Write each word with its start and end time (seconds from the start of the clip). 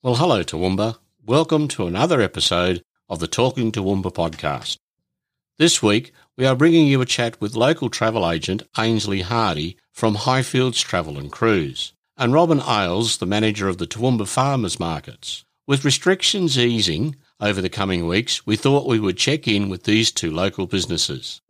Well, 0.00 0.14
hello, 0.14 0.44
Toowoomba. 0.44 0.96
Welcome 1.26 1.66
to 1.68 1.88
another 1.88 2.20
episode 2.20 2.84
of 3.08 3.18
the 3.18 3.26
Talking 3.26 3.72
Toowoomba 3.72 4.14
podcast. 4.14 4.78
This 5.58 5.82
week, 5.82 6.12
we 6.36 6.46
are 6.46 6.54
bringing 6.54 6.86
you 6.86 7.00
a 7.00 7.04
chat 7.04 7.40
with 7.40 7.56
local 7.56 7.90
travel 7.90 8.30
agent 8.30 8.62
Ainsley 8.78 9.22
Hardy 9.22 9.76
from 9.90 10.14
Highfields 10.14 10.84
Travel 10.84 11.18
and 11.18 11.32
Cruise, 11.32 11.94
and 12.16 12.32
Robin 12.32 12.60
Ailes, 12.60 13.18
the 13.18 13.26
manager 13.26 13.66
of 13.66 13.78
the 13.78 13.88
Toowoomba 13.88 14.28
Farmers 14.28 14.78
Markets. 14.78 15.44
With 15.66 15.84
restrictions 15.84 16.56
easing 16.56 17.16
over 17.40 17.60
the 17.60 17.68
coming 17.68 18.06
weeks, 18.06 18.46
we 18.46 18.54
thought 18.54 18.86
we 18.86 19.00
would 19.00 19.16
check 19.16 19.48
in 19.48 19.68
with 19.68 19.82
these 19.82 20.12
two 20.12 20.30
local 20.30 20.68
businesses. 20.68 21.40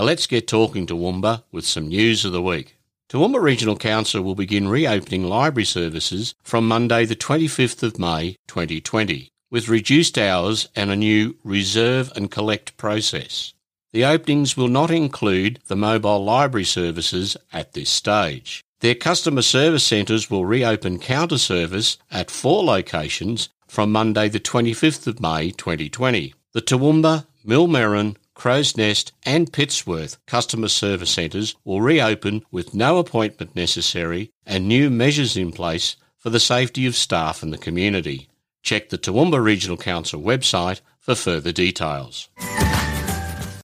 Now 0.00 0.06
let's 0.06 0.26
get 0.26 0.48
talking 0.48 0.86
Toowoomba 0.86 1.42
with 1.52 1.66
some 1.66 1.88
news 1.88 2.24
of 2.24 2.32
the 2.32 2.40
week. 2.40 2.78
Toowoomba 3.10 3.38
Regional 3.38 3.76
Council 3.76 4.22
will 4.22 4.34
begin 4.34 4.66
reopening 4.66 5.24
library 5.24 5.66
services 5.66 6.34
from 6.42 6.66
Monday 6.66 7.04
the 7.04 7.14
25th 7.14 7.82
of 7.82 7.98
May 7.98 8.38
2020 8.48 9.28
with 9.50 9.68
reduced 9.68 10.16
hours 10.16 10.70
and 10.74 10.88
a 10.90 10.96
new 10.96 11.36
reserve 11.44 12.10
and 12.16 12.30
collect 12.30 12.78
process. 12.78 13.52
The 13.92 14.06
openings 14.06 14.56
will 14.56 14.68
not 14.68 14.90
include 14.90 15.58
the 15.66 15.76
mobile 15.76 16.24
library 16.24 16.64
services 16.64 17.36
at 17.52 17.74
this 17.74 17.90
stage. 17.90 18.64
Their 18.80 18.94
customer 18.94 19.42
service 19.42 19.84
centres 19.84 20.30
will 20.30 20.46
reopen 20.46 20.98
counter 20.98 21.36
service 21.36 21.98
at 22.10 22.30
four 22.30 22.64
locations 22.64 23.50
from 23.68 23.92
Monday 23.92 24.30
the 24.30 24.40
25th 24.40 25.06
of 25.06 25.20
May 25.20 25.50
2020. 25.50 26.32
The 26.52 26.62
Toowoomba, 26.62 27.26
Millmerran, 27.46 28.16
Crow's 28.40 28.74
Nest 28.74 29.12
and 29.24 29.52
Pittsworth 29.52 30.16
customer 30.24 30.68
service 30.68 31.10
centres 31.10 31.56
will 31.62 31.82
reopen 31.82 32.42
with 32.50 32.72
no 32.72 32.96
appointment 32.96 33.54
necessary 33.54 34.32
and 34.46 34.66
new 34.66 34.88
measures 34.88 35.36
in 35.36 35.52
place 35.52 35.96
for 36.16 36.30
the 36.30 36.40
safety 36.40 36.86
of 36.86 36.96
staff 36.96 37.42
and 37.42 37.52
the 37.52 37.58
community. 37.58 38.30
Check 38.62 38.88
the 38.88 38.96
Toowoomba 38.96 39.44
Regional 39.44 39.76
Council 39.76 40.22
website 40.22 40.80
for 40.98 41.14
further 41.14 41.52
details. 41.52 42.30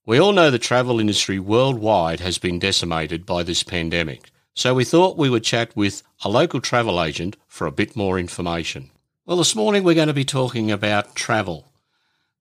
We 0.05 0.19
all 0.19 0.33
know 0.33 0.51
the 0.51 0.59
travel 0.59 1.01
industry 1.01 1.39
worldwide 1.39 2.21
has 2.21 2.37
been 2.37 2.59
decimated 2.59 3.25
by 3.25 3.45
this 3.45 3.63
pandemic, 3.63 4.31
so 4.53 4.75
we 4.75 4.85
thought 4.85 5.17
we 5.17 5.31
would 5.31 5.43
chat 5.43 5.75
with 5.75 6.03
a 6.23 6.29
local 6.29 6.61
travel 6.61 7.03
agent 7.03 7.39
for 7.49 7.67
a 7.67 7.73
bit 7.73 7.97
more 7.97 8.19
information. 8.19 8.91
Well, 9.25 9.39
this 9.39 9.57
morning 9.57 9.85
we're 9.85 9.95
going 9.95 10.09
to 10.09 10.13
be 10.13 10.27
talking 10.27 10.71
about 10.71 11.15
travel 11.15 11.65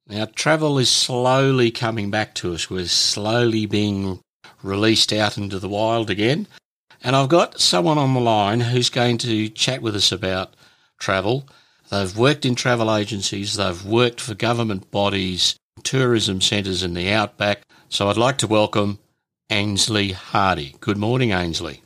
now, 0.08 0.26
travel 0.36 0.78
is 0.78 0.90
slowly 0.90 1.72
coming 1.72 2.12
back 2.12 2.36
to 2.36 2.54
us. 2.54 2.70
We're 2.70 2.86
slowly 2.86 3.66
being 3.66 4.20
released 4.62 5.12
out 5.12 5.38
into 5.38 5.58
the 5.58 5.70
wild 5.70 6.10
again. 6.10 6.48
And 7.04 7.16
I've 7.16 7.30
got 7.30 7.60
someone 7.60 7.98
on 7.98 8.14
the 8.14 8.20
line 8.20 8.60
who's 8.60 8.90
going 8.90 9.18
to 9.20 9.50
chat 9.50 9.82
with 9.82 9.96
us 9.96 10.12
about 10.12 10.56
travel. 11.00 11.48
They've 11.90 12.18
worked 12.18 12.46
in 12.46 12.56
travel 12.56 12.94
agencies, 12.94 13.56
they've 13.56 13.86
worked 13.86 14.20
for 14.20 14.34
government 14.34 14.90
bodies, 14.92 15.56
tourism 15.84 16.42
centres 16.42 16.82
in 16.84 16.94
the 16.94 17.12
outback. 17.12 17.62
So 17.90 18.10
I'd 18.10 18.18
like 18.18 18.38
to 18.40 18.48
welcome 18.48 19.00
Ainsley 19.50 20.12
Hardy. 20.12 20.76
Good 20.80 20.98
morning, 20.98 21.32
Ainsley. 21.32 21.82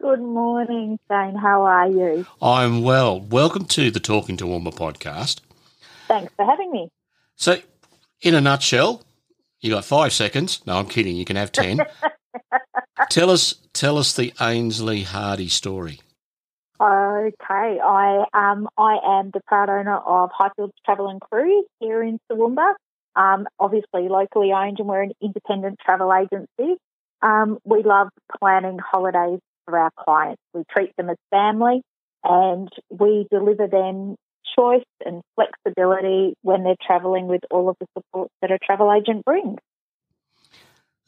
Good 0.00 0.20
morning, 0.20 0.98
Shane. 1.10 1.34
How 1.34 1.62
are 1.64 1.88
you? 1.88 2.26
I'm 2.40 2.82
well. 2.82 3.20
Welcome 3.20 3.64
to 3.66 3.90
the 3.90 3.98
Talking 3.98 4.36
Toowoomba 4.36 4.72
podcast. 4.72 5.40
Thanks 6.06 6.32
for 6.36 6.44
having 6.44 6.70
me. 6.70 6.88
So, 7.38 7.56
in 8.20 8.34
a 8.34 8.40
nutshell, 8.40 9.04
you 9.60 9.70
got 9.70 9.84
five 9.84 10.12
seconds. 10.12 10.60
No, 10.66 10.76
I'm 10.76 10.86
kidding. 10.88 11.14
You 11.14 11.24
can 11.24 11.36
have 11.36 11.52
ten. 11.52 11.78
tell 13.10 13.30
us, 13.30 13.54
tell 13.72 13.96
us 13.96 14.14
the 14.14 14.32
Ainsley 14.40 15.04
Hardy 15.04 15.46
story. 15.46 16.00
Okay, 16.80 17.78
I 17.80 18.24
um 18.34 18.68
I 18.76 18.98
am 19.04 19.30
the 19.32 19.40
proud 19.46 19.70
owner 19.70 19.96
of 19.96 20.30
Highfields 20.30 20.72
Travel 20.84 21.08
and 21.08 21.20
Cruise 21.20 21.64
here 21.78 22.02
in 22.02 22.18
Toowoomba. 22.30 22.74
Um, 23.14 23.46
obviously 23.58 24.08
locally 24.08 24.52
owned, 24.52 24.80
and 24.80 24.88
we're 24.88 25.02
an 25.02 25.12
independent 25.22 25.78
travel 25.84 26.12
agency. 26.12 26.76
Um, 27.22 27.58
we 27.64 27.84
love 27.84 28.08
planning 28.40 28.78
holidays 28.78 29.40
for 29.64 29.78
our 29.78 29.90
clients. 29.96 30.42
We 30.54 30.62
treat 30.70 30.92
them 30.96 31.10
as 31.10 31.16
family, 31.30 31.82
and 32.24 32.68
we 32.90 33.28
deliver 33.30 33.68
them 33.68 34.16
choice 34.56 34.84
and 35.04 35.22
flexibility 35.34 36.34
when 36.42 36.64
they're 36.64 36.76
travelling 36.84 37.26
with 37.26 37.42
all 37.50 37.68
of 37.68 37.76
the 37.80 37.86
supports 37.96 38.32
that 38.42 38.50
a 38.50 38.58
travel 38.58 38.92
agent 38.92 39.24
brings. 39.24 39.58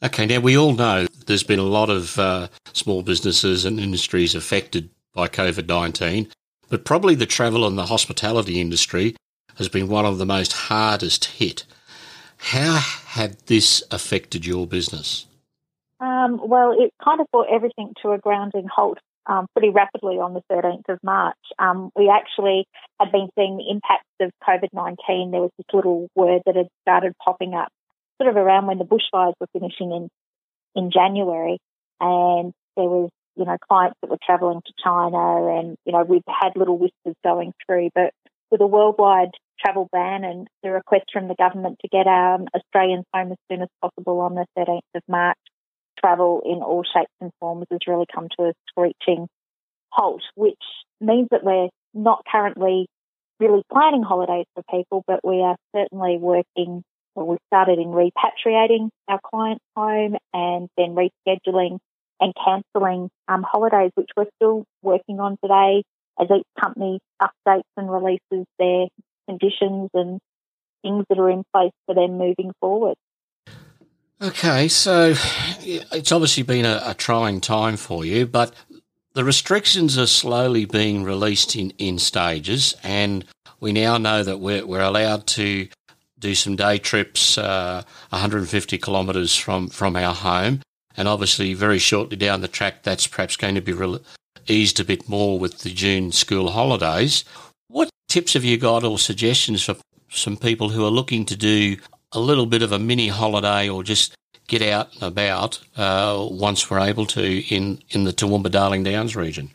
Okay, 0.03 0.25
now 0.25 0.39
we 0.39 0.57
all 0.57 0.73
know 0.73 1.05
there's 1.27 1.43
been 1.43 1.59
a 1.59 1.63
lot 1.63 1.89
of 1.89 2.17
uh, 2.17 2.47
small 2.73 3.03
businesses 3.03 3.65
and 3.65 3.79
industries 3.79 4.33
affected 4.33 4.89
by 5.13 5.27
COVID 5.27 5.67
19, 5.67 6.27
but 6.69 6.85
probably 6.85 7.15
the 7.15 7.25
travel 7.25 7.67
and 7.67 7.77
the 7.77 7.85
hospitality 7.85 8.59
industry 8.59 9.15
has 9.55 9.69
been 9.69 9.87
one 9.87 10.05
of 10.05 10.17
the 10.17 10.25
most 10.25 10.53
hardest 10.53 11.25
hit. 11.25 11.65
How 12.37 12.79
had 13.07 13.37
this 13.45 13.83
affected 13.91 14.45
your 14.45 14.65
business? 14.65 15.27
Um, 16.01 16.39
well, 16.43 16.73
it 16.77 16.91
kind 17.03 17.21
of 17.21 17.27
brought 17.31 17.53
everything 17.53 17.93
to 18.01 18.11
a 18.11 18.17
grounding 18.17 18.65
halt 18.67 18.97
um, 19.27 19.45
pretty 19.53 19.69
rapidly 19.69 20.15
on 20.15 20.33
the 20.33 20.41
13th 20.51 20.89
of 20.89 20.97
March. 21.03 21.37
Um, 21.59 21.91
we 21.95 22.09
actually 22.09 22.65
had 22.99 23.11
been 23.11 23.29
seeing 23.37 23.57
the 23.57 23.69
impacts 23.69 24.09
of 24.19 24.31
COVID 24.43 24.69
19. 24.73 25.29
There 25.29 25.41
was 25.41 25.51
this 25.57 25.67
little 25.71 26.07
word 26.15 26.41
that 26.47 26.55
had 26.55 26.69
started 26.81 27.13
popping 27.23 27.53
up 27.53 27.69
sort 28.19 28.29
of 28.29 28.35
around 28.35 28.65
when 28.65 28.79
the 28.79 28.83
bushfires 28.83 29.33
were 29.39 29.47
finishing 29.53 29.91
in, 29.91 30.09
in 30.75 30.91
January. 30.91 31.59
And 31.99 32.51
there 32.75 32.85
was, 32.85 33.11
you 33.35 33.45
know, 33.45 33.57
clients 33.69 33.97
that 34.01 34.09
were 34.09 34.17
travelling 34.25 34.61
to 34.65 34.73
China 34.83 35.59
and, 35.59 35.77
you 35.85 35.93
know, 35.93 36.03
we've 36.03 36.23
had 36.27 36.53
little 36.55 36.79
whispers 36.79 37.15
going 37.23 37.53
through. 37.65 37.89
But 37.93 38.11
with 38.49 38.61
a 38.61 38.67
worldwide 38.67 39.31
travel 39.63 39.87
ban 39.91 40.23
and 40.23 40.47
the 40.63 40.71
request 40.71 41.05
from 41.13 41.27
the 41.27 41.35
government 41.35 41.77
to 41.81 41.87
get 41.87 42.07
um, 42.07 42.47
Australians 42.55 43.05
home 43.13 43.31
as 43.31 43.37
soon 43.51 43.61
as 43.61 43.69
possible 43.81 44.19
on 44.21 44.33
the 44.33 44.47
13th 44.57 44.79
of 44.95 45.03
March, 45.07 45.37
travel 46.01 46.41
in 46.45 46.61
all 46.63 46.83
shapes 46.83 47.11
and 47.21 47.31
forms 47.39 47.67
has 47.71 47.79
really 47.87 48.05
come 48.13 48.27
to 48.37 48.47
a 48.47 48.53
screeching 48.69 49.27
halt, 49.89 50.23
which 50.35 50.61
means 50.99 51.27
that 51.31 51.43
we're 51.43 51.69
not 51.93 52.23
currently 52.29 52.87
really 53.39 53.63
planning 53.71 54.03
holidays 54.03 54.45
for 54.53 54.63
people, 54.69 55.03
but 55.07 55.19
we 55.23 55.41
are 55.41 55.55
certainly 55.75 56.17
working. 56.17 56.83
Well, 57.15 57.27
we 57.27 57.37
started 57.47 57.79
in 57.79 57.87
repatriating 57.87 58.89
our 59.07 59.19
clients 59.23 59.63
home 59.75 60.15
and 60.33 60.69
then 60.77 60.95
rescheduling 60.95 61.79
and 62.21 62.33
cancelling 62.45 63.09
um, 63.27 63.43
holidays, 63.43 63.91
which 63.95 64.09
we're 64.15 64.29
still 64.37 64.63
working 64.81 65.19
on 65.19 65.37
today 65.43 65.83
as 66.19 66.27
each 66.29 66.45
company 66.59 66.99
updates 67.21 67.63
and 67.75 67.91
releases 67.91 68.45
their 68.59 68.85
conditions 69.27 69.89
and 69.93 70.19
things 70.83 71.05
that 71.09 71.19
are 71.19 71.29
in 71.29 71.43
place 71.53 71.71
for 71.85 71.95
them 71.95 72.17
moving 72.17 72.51
forward. 72.59 72.95
Okay, 74.21 74.67
so 74.67 75.15
it's 75.63 76.11
obviously 76.11 76.43
been 76.43 76.63
a, 76.63 76.79
a, 76.85 76.93
trying 76.93 77.41
time 77.41 77.75
for 77.75 78.05
you, 78.05 78.27
but 78.27 78.53
the 79.15 79.23
restrictions 79.23 79.97
are 79.97 80.05
slowly 80.05 80.65
being 80.65 81.03
released 81.03 81.55
in, 81.55 81.71
in 81.79 81.97
stages, 81.97 82.75
and 82.83 83.25
we 83.59 83.71
now 83.71 83.97
know 83.97 84.21
that 84.21 84.39
we're, 84.39 84.63
we're 84.63 84.79
allowed 84.79 85.25
to 85.25 85.67
do 86.19 86.35
some 86.35 86.55
day 86.55 86.77
trips 86.77 87.35
uh, 87.39 87.81
150 88.09 88.77
kilometres 88.77 89.35
from, 89.35 89.69
from 89.69 89.95
our 89.95 90.13
home. 90.13 90.61
And 90.95 91.07
obviously, 91.07 91.55
very 91.55 91.79
shortly 91.79 92.15
down 92.15 92.41
the 92.41 92.47
track, 92.47 92.83
that's 92.83 93.07
perhaps 93.07 93.35
going 93.35 93.55
to 93.55 93.61
be 93.61 93.73
re- 93.73 93.97
eased 94.47 94.79
a 94.79 94.85
bit 94.85 95.09
more 95.09 95.39
with 95.39 95.59
the 95.61 95.71
June 95.71 96.11
school 96.11 96.51
holidays. 96.51 97.25
What 97.69 97.89
tips 98.07 98.33
have 98.33 98.43
you 98.43 98.59
got 98.59 98.83
or 98.83 98.99
suggestions 98.99 99.63
for 99.63 99.77
some 100.09 100.37
people 100.37 100.69
who 100.69 100.85
are 100.85 100.91
looking 100.91 101.25
to 101.25 101.35
do 101.35 101.77
a 102.13 102.19
little 102.19 102.45
bit 102.45 102.61
of 102.61 102.71
a 102.71 102.79
mini 102.79 103.07
holiday 103.07 103.69
or 103.69 103.83
just 103.83 104.15
get 104.47 104.61
out 104.61 104.93
and 104.93 105.03
about 105.03 105.59
uh, 105.77 106.27
once 106.29 106.69
we're 106.69 106.79
able 106.79 107.05
to 107.05 107.39
in, 107.53 107.81
in 107.89 108.03
the 108.03 108.11
Toowoomba 108.11 108.51
Darling 108.51 108.83
Downs 108.83 109.15
region? 109.15 109.51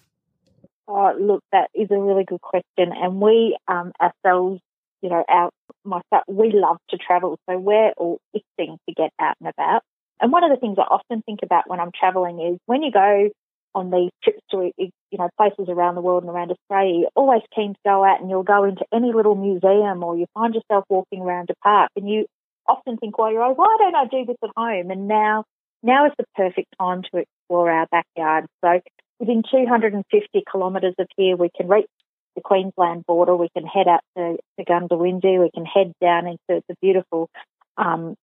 Oh, 0.89 1.15
look, 1.21 1.43
that 1.53 1.69
is 1.75 1.89
a 1.91 1.99
really 1.99 2.25
good 2.25 2.41
question. 2.41 2.93
And 2.95 3.21
we 3.21 3.57
um, 3.69 3.93
ourselves, 4.01 4.61
you 5.03 5.11
know, 5.11 5.25
our 5.29 5.51
myself, 5.85 6.25
we 6.29 6.53
love 6.53 6.79
to 6.91 6.97
travel, 6.97 7.39
so 7.49 7.59
we're 7.59 7.93
all 7.97 8.21
itching 8.33 8.79
to 8.89 8.95
get 8.95 9.11
out 9.21 9.37
and 9.41 9.49
about. 9.49 9.83
And 10.21 10.33
one 10.33 10.45
of 10.45 10.51
the 10.51 10.57
things 10.57 10.79
I 10.79 10.83
often 10.83 11.23
think 11.23 11.41
about 11.43 11.69
when 11.69 11.81
I'm 11.81 11.91
traveling 11.99 12.41
is 12.41 12.59
when 12.67 12.83
you 12.83 12.91
go 12.91 13.29
on 13.75 13.91
these 13.91 14.11
trips 14.25 14.41
to 14.51 14.71
you 14.79 15.19
know 15.19 15.29
places 15.37 15.67
around 15.69 15.97
the 15.97 16.01
world 16.01 16.23
and 16.23 16.31
around 16.31 16.51
Australia, 16.51 17.01
you're 17.01 17.11
always 17.15 17.43
keen 17.55 17.75
to 17.75 17.81
go 17.85 18.05
out 18.05 18.21
and 18.21 18.31
you'll 18.31 18.43
go 18.43 18.65
into 18.65 18.85
any 18.93 19.13
little 19.13 19.35
museum 19.35 20.03
or 20.03 20.17
you 20.17 20.27
find 20.33 20.55
yourself 20.55 20.85
walking 20.89 21.21
around 21.21 21.51
a 21.51 21.55
park 21.63 21.91
and 21.97 22.09
you 22.09 22.25
often 22.69 22.97
think 22.97 23.19
while 23.19 23.33
you're 23.33 23.53
why 23.55 23.77
don't 23.79 23.95
I 23.95 24.07
do 24.07 24.25
this 24.27 24.37
at 24.43 24.51
home? 24.57 24.91
And 24.91 25.09
now, 25.09 25.45
now 25.83 26.07
is 26.07 26.13
the 26.19 26.25
perfect 26.35 26.75
time 26.79 27.03
to 27.03 27.19
explore 27.19 27.71
our 27.71 27.87
backyard. 27.91 28.47
So 28.65 28.81
within 29.19 29.43
250 29.51 30.45
kilometres 30.51 30.95
of 30.99 31.07
here, 31.17 31.37
we 31.37 31.51
can 31.57 31.69
reach 31.69 31.87
the 32.35 32.43
Queensland 32.43 33.05
border. 33.07 33.35
We 33.35 33.49
can 33.57 33.67
head 33.67 33.89
out 33.89 34.01
to, 34.17 34.37
to 34.59 34.65
Goondiwindi. 34.65 35.41
We 35.41 35.51
can 35.53 35.65
head 35.65 35.93
down 36.01 36.27
into 36.27 36.63
the 36.69 36.75
beautiful 36.81 37.29
um, 37.77 38.15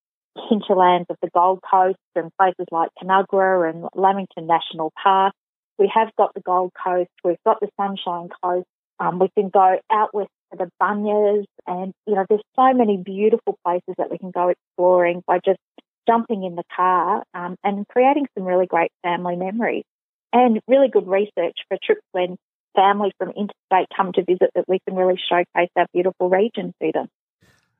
hinterlands 0.50 1.08
of 1.10 1.18
the 1.22 1.30
Gold 1.34 1.60
Coast 1.70 1.98
and 2.16 2.32
places 2.40 2.66
like 2.72 2.90
Canungra 3.02 3.70
and 3.70 3.88
Lamington 3.96 4.48
National 4.48 4.92
Park. 5.02 5.34
We 5.78 5.92
have 5.94 6.10
got 6.18 6.34
the 6.34 6.42
Gold 6.42 6.72
Coast. 6.82 7.10
We've 7.24 7.44
got 7.46 7.60
the 7.60 7.70
Sunshine 7.80 8.30
Coast. 8.44 8.68
Um, 9.00 9.20
we 9.20 9.30
can 9.36 9.50
go 9.50 9.80
out 9.92 10.14
west 10.14 10.30
the 10.58 10.70
Bunyas, 10.82 11.46
and 11.68 11.94
you 12.06 12.16
know, 12.16 12.26
there's 12.30 12.42
so 12.56 12.74
many 12.74 12.98
beautiful 12.98 13.58
places 13.66 13.96
that 13.98 14.12
we 14.12 14.18
can 14.18 14.32
go 14.32 14.50
exploring 14.50 15.24
by 15.26 15.40
just 15.44 15.60
jumping 16.08 16.44
in 16.44 16.56
the 16.56 16.64
car 16.76 17.24
um, 17.34 17.56
and 17.64 17.88
creating 17.88 18.28
some 18.38 18.46
really 18.46 18.66
great 18.66 18.92
family 19.04 19.36
memories 19.36 19.84
and 20.32 20.60
really 20.68 20.90
good 20.90 21.08
research 21.08 21.58
for 21.68 21.78
trips 21.84 22.02
when 22.12 22.36
families 22.76 23.14
from 23.18 23.30
interstate 23.30 23.88
come 23.96 24.12
to 24.14 24.24
visit 24.24 24.50
that 24.56 24.66
we 24.68 24.80
can 24.88 24.96
really 24.96 25.20
showcase 25.30 25.70
our 25.76 25.86
beautiful 25.94 26.30
region 26.30 26.74
to 26.82 26.92
them. 26.92 27.08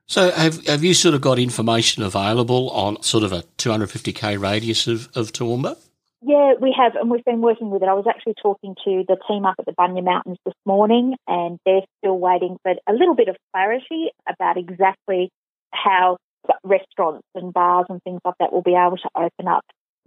So, 0.06 0.30
have 0.30 0.66
have 0.66 0.84
you 0.84 0.92
sort 0.92 1.14
of 1.14 1.22
got 1.22 1.38
information 1.38 2.02
available 2.02 2.70
on 2.70 3.02
sort 3.02 3.24
of 3.24 3.32
a 3.32 3.42
250k 3.58 4.38
radius 4.38 4.86
of, 4.86 5.08
of 5.16 5.32
Toowoomba? 5.32 5.78
Yeah, 6.26 6.54
we 6.58 6.74
have, 6.78 6.94
and 6.94 7.10
we've 7.10 7.24
been 7.24 7.42
working 7.42 7.68
with 7.68 7.82
it. 7.82 7.88
I 7.88 7.92
was 7.92 8.06
actually 8.08 8.36
talking 8.40 8.74
to 8.86 9.04
the 9.06 9.18
team 9.28 9.44
up 9.44 9.56
at 9.58 9.66
the 9.66 9.72
Bunya 9.72 10.02
Mountains 10.02 10.38
this 10.46 10.54
morning, 10.64 11.16
and 11.28 11.58
they're 11.66 11.84
still 11.98 12.18
waiting 12.18 12.56
for 12.62 12.72
a 12.88 12.92
little 12.94 13.14
bit 13.14 13.28
of 13.28 13.36
clarity 13.52 14.08
about 14.26 14.56
exactly 14.56 15.28
how 15.70 16.16
restaurants 16.62 17.26
and 17.34 17.52
bars 17.52 17.86
and 17.90 18.02
things 18.04 18.20
like 18.24 18.36
that 18.40 18.54
will 18.54 18.62
be 18.62 18.74
able 18.74 18.96
to 18.96 19.10
open 19.14 19.48
up 19.48 19.64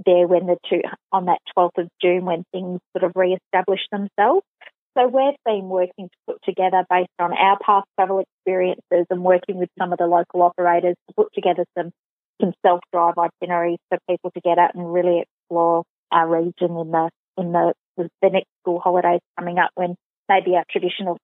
there 0.07 0.25
when 0.25 0.47
the 0.47 0.57
two 0.67 0.81
on 1.11 1.25
that 1.25 1.37
12th 1.55 1.77
of 1.77 1.87
June 2.01 2.25
when 2.25 2.43
things 2.51 2.79
sort 2.97 3.03
of 3.03 3.11
re-establish 3.15 3.81
themselves. 3.91 4.45
So 4.97 5.05
we've 5.05 5.37
been 5.45 5.69
working 5.69 6.09
to 6.09 6.17
put 6.25 6.37
together 6.43 6.83
based 6.89 7.09
on 7.19 7.31
our 7.31 7.59
past 7.63 7.85
travel 7.95 8.23
experiences 8.25 9.05
and 9.11 9.23
working 9.23 9.57
with 9.57 9.69
some 9.77 9.91
of 9.91 9.99
the 9.99 10.07
local 10.07 10.41
operators 10.41 10.95
to 11.09 11.13
put 11.15 11.31
together 11.35 11.65
some 11.77 11.91
some 12.41 12.53
self-drive 12.65 13.15
itineraries 13.17 13.79
for 13.89 13.97
people 14.09 14.31
to 14.31 14.41
get 14.41 14.57
out 14.57 14.73
and 14.75 14.91
really 14.91 15.21
explore 15.21 15.83
our 16.11 16.27
region 16.27 16.77
in 16.77 16.91
the 16.91 17.09
in 17.37 17.51
the 17.51 17.73
the 17.97 18.29
next 18.29 18.49
school 18.61 18.79
holidays 18.79 19.21
coming 19.37 19.57
up 19.57 19.71
when 19.75 19.95
maybe 20.29 20.55
our 20.55 20.65
traditional 20.69 21.17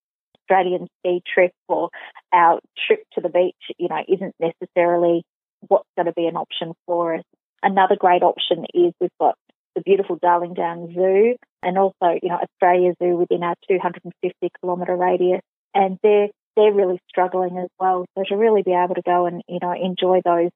Australian 0.44 0.88
ski 1.00 1.22
trip 1.34 1.52
or 1.68 1.90
our 2.34 2.60
trip 2.88 3.04
to 3.14 3.22
the 3.22 3.30
beach, 3.30 3.56
you 3.78 3.88
know, 3.90 4.04
isn't 4.08 4.36
necessarily 4.40 5.24
what's 5.68 5.88
going 5.96 6.08
to 6.08 6.14
be 6.14 6.28
an 6.28 6.36
option 6.36 6.74
for 6.86 7.16
us. 7.16 7.24
Another 7.62 7.96
great 7.98 8.24
option 8.24 8.66
is 8.74 8.94
we've 9.00 9.10
got 9.20 9.36
the 9.76 9.82
beautiful 9.82 10.18
Darling 10.22 10.54
Downs 10.54 10.94
Zoo 10.94 11.36
and 11.62 11.78
also, 11.78 12.20
you 12.22 12.30
know, 12.30 12.40
Australia 12.42 12.94
Zoo 13.02 13.16
within 13.18 13.44
our 13.44 13.56
250 13.70 14.50
kilometre 14.60 14.96
radius. 14.96 15.42
And 15.74 15.98
they're, 16.04 16.28
they're 16.56 16.74
really 16.74 17.00
struggling 17.10 17.58
as 17.58 17.70
well. 17.80 18.06
So 18.16 18.24
to 18.28 18.36
really 18.36 18.62
be 18.62 18.74
able 18.74 18.96
to 18.96 19.02
go 19.02 19.26
and, 19.26 19.42
you 19.48 19.60
know, 19.62 19.74
enjoy 19.74 20.22
those 20.24 20.52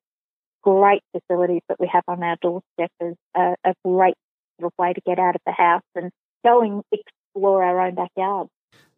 great 0.67 1.01
facilities 1.15 1.61
that 1.69 1.79
we 1.79 1.87
have 1.87 2.03
on 2.09 2.21
our 2.21 2.35
doorstep 2.41 2.91
is 2.99 3.15
a, 3.35 3.55
a 3.63 3.73
great 3.85 4.15
sort 4.59 4.73
of 4.73 4.83
way 4.83 4.91
to 4.91 5.01
get 5.05 5.17
out 5.17 5.35
of 5.35 5.41
the 5.45 5.53
house 5.53 5.81
and 5.95 6.11
go 6.43 6.61
and 6.61 6.83
explore 6.91 7.63
our 7.63 7.79
own 7.79 7.95
backyard. 7.95 8.47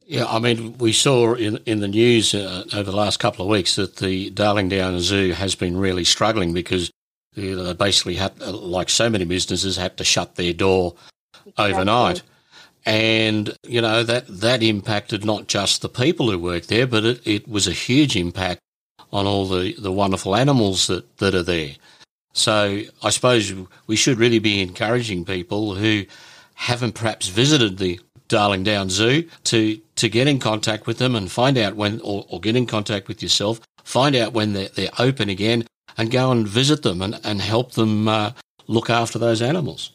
Yeah, 0.03 0.25
I 0.25 0.39
mean, 0.39 0.79
we 0.79 0.91
saw 0.91 1.35
in 1.35 1.57
in 1.67 1.81
the 1.81 1.87
news 1.87 2.33
uh, 2.33 2.63
over 2.73 2.89
the 2.89 2.97
last 2.97 3.19
couple 3.19 3.45
of 3.45 3.51
weeks 3.51 3.75
that 3.75 3.97
the 3.97 4.31
Darling 4.31 4.69
Downs 4.69 5.03
Zoo 5.03 5.33
has 5.33 5.53
been 5.53 5.77
really 5.77 6.03
struggling 6.03 6.51
because 6.53 6.89
they 7.35 7.73
basically 7.73 8.15
had, 8.15 8.39
like 8.39 8.89
so 8.89 9.07
many 9.07 9.25
businesses, 9.25 9.77
had 9.77 9.97
to 9.97 10.03
shut 10.03 10.35
their 10.35 10.53
door 10.53 10.95
overnight. 11.59 12.23
And, 12.85 13.55
you 13.67 13.81
know, 13.81 14.01
that, 14.03 14.25
that 14.27 14.63
impacted 14.63 15.23
not 15.23 15.47
just 15.47 15.83
the 15.83 15.89
people 15.89 16.31
who 16.31 16.39
work 16.39 16.65
there, 16.65 16.87
but 16.87 17.05
it, 17.05 17.27
it 17.27 17.47
was 17.47 17.67
a 17.67 17.71
huge 17.71 18.15
impact 18.15 18.61
on 19.11 19.25
all 19.25 19.45
the, 19.45 19.73
the 19.73 19.91
wonderful 19.91 20.35
animals 20.35 20.87
that, 20.87 21.17
that 21.17 21.35
are 21.35 21.43
there. 21.43 21.71
So 22.33 22.81
I 23.03 23.09
suppose 23.09 23.53
we 23.87 23.95
should 23.95 24.17
really 24.17 24.39
be 24.39 24.61
encouraging 24.61 25.25
people 25.25 25.75
who 25.75 26.05
haven't 26.55 26.93
perhaps 26.93 27.27
visited 27.27 27.77
the 27.77 27.99
Darling 28.27 28.63
Down 28.63 28.89
Zoo 28.89 29.27
to, 29.45 29.81
to 29.95 30.09
get 30.09 30.27
in 30.27 30.39
contact 30.39 30.85
with 30.85 30.99
them 30.99 31.15
and 31.15 31.31
find 31.31 31.57
out 31.57 31.75
when, 31.75 31.99
or, 32.01 32.25
or 32.29 32.39
get 32.39 32.55
in 32.55 32.67
contact 32.67 33.07
with 33.07 33.23
yourself, 33.23 33.59
find 33.83 34.15
out 34.15 34.33
when 34.33 34.53
they're, 34.53 34.69
they're 34.69 34.89
open 34.99 35.29
again 35.29 35.65
and 35.97 36.11
go 36.11 36.31
and 36.31 36.47
visit 36.47 36.83
them 36.83 37.01
and, 37.01 37.19
and 37.23 37.41
help 37.41 37.71
them 37.73 38.07
uh, 38.07 38.31
look 38.67 38.89
after 38.89 39.17
those 39.17 39.41
animals. 39.41 39.91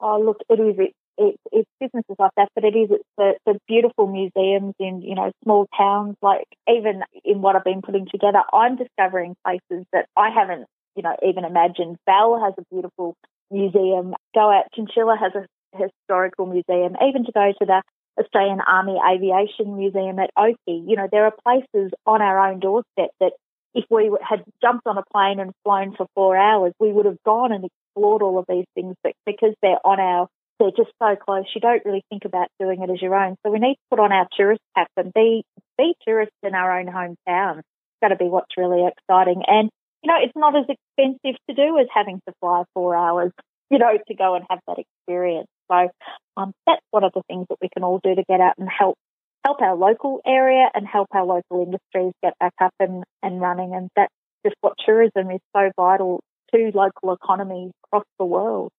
Oh, 0.00 0.20
look, 0.20 0.40
it 0.48 0.58
is. 0.58 0.92
It, 1.20 1.36
it, 1.36 1.36
it's 1.52 1.70
businesses 1.78 2.16
like 2.18 2.32
that, 2.36 2.48
but 2.54 2.64
it 2.64 2.74
is. 2.74 2.88
It's 2.90 3.04
the, 3.18 3.34
the 3.44 3.58
beautiful 3.68 4.06
museums 4.06 4.74
in 4.80 5.02
you 5.02 5.14
know 5.14 5.30
small 5.44 5.66
towns. 5.76 6.16
Like 6.22 6.46
even 6.68 7.02
in 7.24 7.42
what 7.42 7.56
I've 7.56 7.64
been 7.64 7.82
putting 7.82 8.06
together, 8.10 8.40
I'm 8.52 8.76
discovering 8.76 9.36
places 9.44 9.86
that 9.92 10.06
I 10.16 10.30
haven't 10.30 10.66
you 10.96 11.02
know 11.02 11.14
even 11.26 11.44
imagined. 11.44 11.96
Bell 12.06 12.40
has 12.42 12.54
a 12.58 12.64
beautiful 12.72 13.14
museum. 13.50 14.14
Go 14.34 14.50
out. 14.50 14.64
Chinchilla 14.74 15.16
has 15.20 15.32
a 15.34 15.46
historical 15.76 16.46
museum. 16.46 16.96
Even 17.06 17.24
to 17.26 17.32
go 17.32 17.52
to 17.58 17.66
the 17.66 17.82
Australian 18.18 18.60
Army 18.60 18.96
Aviation 18.98 19.76
Museum 19.76 20.18
at 20.18 20.30
Oakey. 20.36 20.82
You 20.86 20.96
know, 20.96 21.08
there 21.10 21.24
are 21.24 21.34
places 21.44 21.92
on 22.06 22.22
our 22.22 22.50
own 22.50 22.60
doorstep 22.60 23.10
that 23.20 23.32
if 23.74 23.84
we 23.90 24.10
had 24.26 24.42
jumped 24.60 24.86
on 24.86 24.98
a 24.98 25.04
plane 25.12 25.38
and 25.38 25.52
flown 25.64 25.94
for 25.96 26.06
four 26.14 26.36
hours, 26.36 26.72
we 26.80 26.92
would 26.92 27.06
have 27.06 27.22
gone 27.24 27.52
and 27.52 27.64
explored 27.64 28.22
all 28.22 28.38
of 28.38 28.46
these 28.48 28.66
things. 28.74 28.96
But 29.02 29.12
because 29.26 29.54
they're 29.62 29.84
on 29.84 30.00
our, 30.00 30.26
they're 30.60 30.76
just 30.76 30.92
so 31.02 31.16
close, 31.16 31.46
you 31.54 31.60
don't 31.60 31.84
really 31.84 32.04
think 32.10 32.24
about 32.24 32.48
doing 32.60 32.82
it 32.82 32.90
as 32.90 33.00
your 33.00 33.16
own. 33.16 33.36
So 33.44 33.50
we 33.50 33.58
need 33.58 33.74
to 33.74 33.88
put 33.90 33.98
on 33.98 34.12
our 34.12 34.28
tourist 34.36 34.60
cap 34.76 34.88
and 34.96 35.12
be 35.12 35.42
be 35.78 35.94
tourists 36.06 36.36
in 36.42 36.54
our 36.54 36.78
own 36.78 36.86
hometown. 36.86 37.58
It's 37.58 38.02
got 38.02 38.08
to 38.08 38.16
be 38.16 38.26
what's 38.26 38.56
really 38.56 38.86
exciting. 38.86 39.42
And 39.46 39.70
you 40.02 40.08
know, 40.08 40.18
it's 40.22 40.36
not 40.36 40.54
as 40.56 40.66
expensive 40.68 41.40
to 41.48 41.54
do 41.54 41.78
as 41.78 41.86
having 41.92 42.20
to 42.28 42.34
fly 42.40 42.62
four 42.74 42.94
hours, 42.94 43.32
you 43.70 43.78
know, 43.78 43.98
to 44.06 44.14
go 44.14 44.34
and 44.34 44.44
have 44.48 44.60
that 44.68 44.78
experience. 44.78 45.48
So 45.70 45.88
um, 46.36 46.52
that's 46.66 46.84
one 46.90 47.04
of 47.04 47.12
the 47.14 47.22
things 47.28 47.46
that 47.48 47.58
we 47.60 47.68
can 47.72 47.82
all 47.82 48.00
do 48.02 48.14
to 48.14 48.24
get 48.28 48.40
out 48.40 48.54
and 48.58 48.68
help 48.68 48.96
help 49.44 49.62
our 49.62 49.74
local 49.74 50.20
area 50.26 50.68
and 50.74 50.86
help 50.86 51.08
our 51.12 51.24
local 51.24 51.62
industries 51.62 52.12
get 52.22 52.34
back 52.38 52.52
up 52.60 52.74
and, 52.78 53.04
and 53.22 53.40
running. 53.40 53.74
And 53.74 53.88
that's 53.96 54.12
just 54.44 54.56
what 54.60 54.74
tourism 54.84 55.30
is 55.30 55.40
so 55.56 55.70
vital 55.76 56.20
to 56.54 56.70
local 56.74 57.12
economies 57.14 57.72
across 57.86 58.04
the 58.18 58.26
world. 58.26 58.70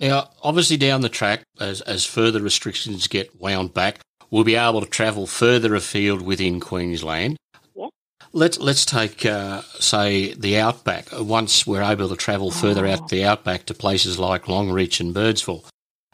Now, 0.00 0.30
obviously, 0.42 0.76
down 0.76 1.00
the 1.00 1.08
track, 1.08 1.42
as, 1.58 1.80
as 1.82 2.04
further 2.04 2.40
restrictions 2.40 3.08
get 3.08 3.40
wound 3.40 3.74
back, 3.74 4.00
we'll 4.30 4.44
be 4.44 4.54
able 4.54 4.80
to 4.80 4.86
travel 4.86 5.26
further 5.26 5.74
afield 5.74 6.22
within 6.22 6.60
Queensland. 6.60 7.36
Yeah. 7.74 7.88
Let's 8.32 8.58
let's 8.58 8.84
take 8.84 9.26
uh, 9.26 9.62
say 9.80 10.34
the 10.34 10.58
outback. 10.58 11.08
Once 11.12 11.66
we're 11.66 11.82
able 11.82 12.08
to 12.08 12.16
travel 12.16 12.50
further 12.50 12.86
oh. 12.86 12.92
out 12.92 13.08
the 13.08 13.24
outback 13.24 13.66
to 13.66 13.74
places 13.74 14.18
like 14.18 14.44
Longreach 14.44 15.00
and 15.00 15.14
Birdsville, 15.14 15.64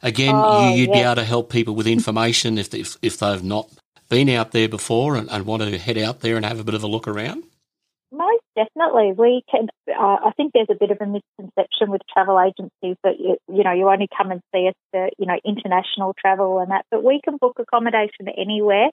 again, 0.02 0.34
oh, 0.34 0.74
you, 0.74 0.88
would 0.88 0.96
yeah. 0.96 1.02
be 1.02 1.06
able 1.06 1.14
to 1.16 1.24
help 1.24 1.50
people 1.50 1.74
with 1.74 1.86
information 1.86 2.56
if, 2.56 2.72
if 2.72 2.96
if 3.02 3.18
they've 3.18 3.42
not 3.42 3.68
been 4.08 4.28
out 4.30 4.52
there 4.52 4.68
before 4.68 5.16
and, 5.16 5.30
and 5.30 5.44
want 5.44 5.62
to 5.62 5.78
head 5.78 5.98
out 5.98 6.20
there 6.20 6.36
and 6.36 6.46
have 6.46 6.60
a 6.60 6.64
bit 6.64 6.74
of 6.74 6.82
a 6.82 6.86
look 6.86 7.08
around? 7.08 7.44
Definitely. 8.56 9.12
We 9.18 9.42
can. 9.50 9.68
Uh, 9.88 10.16
I 10.26 10.30
think 10.36 10.52
there's 10.54 10.68
a 10.70 10.78
bit 10.78 10.92
of 10.92 10.98
a 11.00 11.06
misconception 11.06 11.90
with 11.90 12.02
travel 12.12 12.38
agencies 12.40 12.96
that 13.02 13.18
you, 13.18 13.36
you 13.52 13.64
know 13.64 13.72
you 13.72 13.88
only 13.88 14.06
come 14.16 14.30
and 14.30 14.40
see 14.54 14.68
us 14.68 14.74
for 14.92 15.08
you 15.18 15.26
know 15.26 15.38
international 15.44 16.14
travel 16.18 16.60
and 16.60 16.70
that, 16.70 16.84
but 16.90 17.02
we 17.02 17.20
can 17.24 17.36
book 17.36 17.56
accommodation 17.58 18.28
anywhere, 18.38 18.90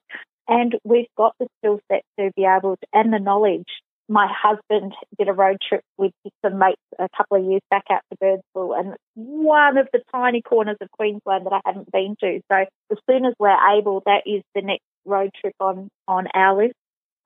and 0.48 0.76
we've 0.84 1.14
got 1.16 1.36
the 1.40 1.48
skill 1.60 1.80
set 1.92 2.02
to 2.20 2.32
be 2.36 2.44
able 2.44 2.76
to 2.78 2.88
and 2.92 3.14
the 3.14 3.20
knowledge. 3.20 3.68
My 4.10 4.28
husband 4.28 4.94
did 5.18 5.30
a 5.30 5.34
road 5.34 5.58
trip 5.68 5.84
with 5.98 6.12
some 6.44 6.58
mates 6.58 6.82
a 6.98 7.08
couple 7.16 7.38
of 7.38 7.46
years 7.46 7.62
back 7.70 7.84
out 7.92 8.02
to 8.12 8.18
Birdsville, 8.18 8.78
and 8.80 8.96
one 9.14 9.78
of 9.78 9.88
the 9.94 10.02
tiny 10.12 10.42
corners 10.42 10.78
of 10.82 10.90
Queensland 10.90 11.46
that 11.46 11.54
I 11.54 11.62
haven't 11.64 11.92
been 11.92 12.16
to. 12.22 12.42
So 12.52 12.66
as 12.92 12.98
soon 13.08 13.26
as 13.26 13.36
we're 13.38 13.78
able, 13.78 14.02
that 14.08 14.24
is 14.26 14.42
the 14.56 14.64
next 14.64 14.84
road 15.06 15.30
trip 15.40 15.56
on, 15.60 15.90
on 16.08 16.28
our 16.34 16.58
list. 16.58 16.74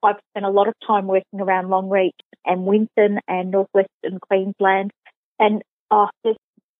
I've 0.02 0.20
spent 0.32 0.46
a 0.46 0.50
lot 0.50 0.68
of 0.68 0.74
time 0.86 1.06
working 1.06 1.40
around 1.40 1.66
Longreach 1.66 2.12
and 2.44 2.64
Winton 2.64 3.18
and 3.26 3.50
northwestern 3.50 4.20
Queensland. 4.20 4.90
And 5.38 5.62
oh, 5.90 6.08
the, 6.24 6.36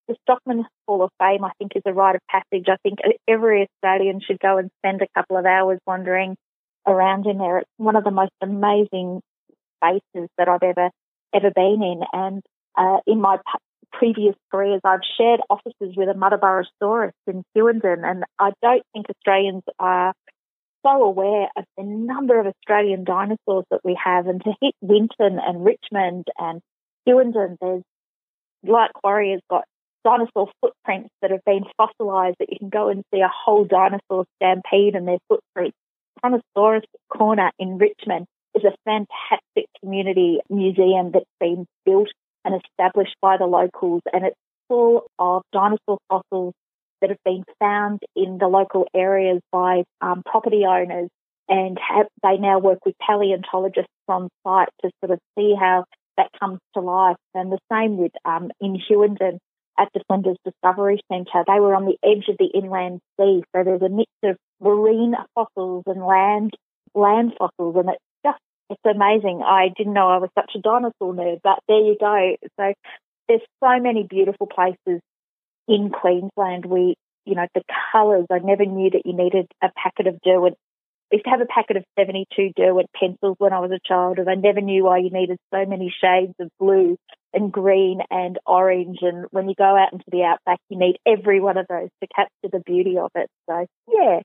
the 0.09 0.17
Stockman 0.23 0.65
Hall 0.87 1.03
of 1.03 1.11
Fame, 1.19 1.45
I 1.45 1.51
think, 1.59 1.73
is 1.75 1.83
a 1.87 1.93
rite 1.93 2.15
of 2.17 2.21
passage. 2.31 2.67
I 2.69 2.77
think 2.83 2.99
every 3.27 3.69
Australian 3.69 4.21
should 4.21 4.39
go 4.39 4.59
and 4.59 4.71
spend 4.79 5.03
a 5.03 5.09
couple 5.15 5.37
of 5.37 5.47
hours 5.47 5.79
wandering 5.87 6.37
around 6.87 7.27
in 7.27 7.39
there. 7.39 7.59
It's 7.59 7.71
one 7.77 7.97
of 7.97 8.05
the 8.05 8.11
most 8.11 8.33
amazing 8.41 9.21
spaces 9.77 10.29
that 10.39 10.49
I've 10.49 10.63
ever 10.63 10.91
ever 11.35 11.51
been 11.55 11.83
in. 11.83 12.01
And 12.13 12.43
uh, 12.79 12.99
in 13.07 13.21
my 13.21 13.37
p- 13.37 13.89
previous 13.93 14.35
careers, 14.51 14.81
I've 14.85 15.01
shared 15.19 15.41
offices 15.51 15.95
with 15.97 16.09
a 16.09 16.15
Muttaburrasaurus 16.15 17.13
in 17.27 17.43
Hughenden, 17.55 18.05
and 18.05 18.25
I 18.39 18.53
don't 18.63 18.83
think 18.93 19.07
Australians 19.11 19.65
are 19.79 20.13
so 20.87 21.03
aware 21.03 21.49
of 21.57 21.65
the 21.77 21.85
number 21.85 22.39
of 22.39 22.47
Australian 22.47 23.05
dinosaurs 23.05 23.65
that 23.71 23.81
we 23.85 23.99
have, 24.03 24.27
and 24.27 24.43
to 24.45 24.53
hit 24.61 24.75
Winton 24.81 25.39
and 25.45 25.65
Richmond 25.65 26.27
and 26.39 26.61
Hughenden, 27.07 27.57
there's 27.61 27.83
Quarry 28.95 29.33
has 29.33 29.41
got 29.51 29.65
dinosaur 30.05 30.51
footprints 30.61 31.11
that 31.23 31.31
have 31.31 31.45
been 31.45 31.65
fossilised 31.77 32.37
that 32.39 32.51
you 32.51 32.59
can 32.59 32.69
go 32.69 32.89
and 32.89 33.05
see 33.13 33.21
a 33.21 33.31
whole 33.45 33.65
dinosaur 33.65 34.25
stampede 34.37 34.95
and 34.95 35.07
their 35.07 35.19
footprints. 35.29 35.77
Kronosaurus 36.23 36.83
Korner 37.13 37.51
in 37.59 37.79
Richmond 37.79 38.27
is 38.55 38.65
a 38.65 38.75
fantastic 38.85 39.67
community 39.81 40.41
museum 40.49 41.11
that's 41.13 41.25
been 41.41 41.67
built 41.85 42.09
and 42.45 42.55
established 42.55 43.17
by 43.21 43.37
the 43.37 43.47
locals, 43.47 44.03
and 44.13 44.25
it's 44.25 44.37
full 44.69 45.07
of 45.19 45.43
dinosaur 45.53 45.99
fossils 46.09 46.55
that 47.07 47.11
have 47.11 47.25
been 47.25 47.45
found 47.61 48.01
in 48.15 48.39
the 48.39 48.49
local 48.49 48.87
areas 48.95 49.41
by 49.53 49.85
um, 50.01 50.23
property 50.25 50.65
owners, 50.67 51.09
and 51.49 51.79
have, 51.79 52.07
they 52.23 52.37
now 52.39 52.59
work 52.59 52.81
with 52.85 52.95
paleontologists 52.99 53.93
on 54.09 54.29
site 54.45 54.69
to 54.83 54.91
sort 55.01 55.13
of 55.13 55.21
see 55.39 55.55
how 55.59 55.85
that 56.17 56.31
comes 56.41 56.59
to 56.75 56.81
life. 56.81 57.17
And 57.35 57.53
the 57.53 57.59
same 57.71 57.97
with 57.99 58.13
um, 58.25 58.51
in 58.61 58.75
Hughenden 58.75 59.39
at 59.79 59.89
the 59.95 60.03
Flinders 60.09 60.39
Discovery 60.45 61.01
Centre. 61.13 61.45
They 61.47 61.61
were 61.61 61.75
on 61.75 61.85
the 61.85 61.99
edge 62.03 62.29
of 62.29 62.37
the 62.39 62.51
inland 62.53 63.01
sea, 63.21 63.43
so 63.55 63.63
there's 63.63 63.83
a 63.83 63.89
mix 63.89 64.11
of 64.25 64.37
marine 64.61 65.15
fossils 65.35 65.85
and 65.87 66.05
land 66.05 66.55
land 66.95 67.35
fossils, 67.39 67.77
and 67.77 67.91
it's 67.91 68.03
just 68.25 68.41
it's 68.71 68.81
amazing. 68.85 69.43
I 69.45 69.69
didn't 69.77 69.93
know 69.93 70.09
I 70.09 70.19
was 70.19 70.31
such 70.35 70.53
a 70.57 70.61
dinosaur 70.61 71.15
nerd, 71.15 71.41
but 71.45 71.61
there 71.69 71.79
you 71.79 71.97
go. 72.01 72.37
So 72.59 72.73
there's 73.29 73.43
so 73.63 73.79
many 73.81 74.05
beautiful 74.09 74.47
places 74.47 75.01
in 75.69 75.91
Queensland. 75.91 76.67
We, 76.67 76.97
you 77.25 77.35
know, 77.35 77.47
the 77.55 77.63
colours. 77.93 78.27
I 78.31 78.39
never 78.39 78.65
knew 78.65 78.91
that 78.91 79.03
you 79.05 79.17
needed 79.17 79.47
a 79.63 79.71
packet 79.77 80.07
of 80.07 80.21
Derwent 80.23 80.57
I 81.13 81.17
used 81.17 81.25
to 81.27 81.31
have 81.31 81.41
a 81.41 81.47
packet 81.47 81.77
of 81.77 81.85
72 81.97 82.51
Derwent 82.57 82.91
pencils 82.99 83.37
when 83.39 83.53
I 83.53 83.61
was 83.61 83.71
a 83.71 83.79
child, 83.87 84.19
and 84.19 84.29
I 84.29 84.35
never 84.35 84.61
knew 84.61 84.85
why 84.85 84.99
you 84.99 85.11
needed 85.11 85.39
so 85.55 85.65
many 85.65 85.95
shades 86.01 86.35
of 86.41 86.51
blue 86.59 86.97
and 87.33 87.53
green 87.53 88.01
and 88.11 88.39
orange. 88.45 88.99
And 89.03 89.27
when 89.31 89.49
you 89.49 89.55
go 89.57 89.77
out 89.77 89.93
into 89.93 90.05
the 90.11 90.25
outback, 90.25 90.59
you 90.69 90.77
need 90.77 90.99
every 91.07 91.41
one 91.41 91.59
of 91.59 91.67
those 91.69 91.91
to 92.03 92.09
capture 92.09 92.51
the 92.51 92.63
beauty 92.67 92.99
of 92.99 93.13
it. 93.15 93.29
So, 93.49 93.67
yeah, 93.89 94.21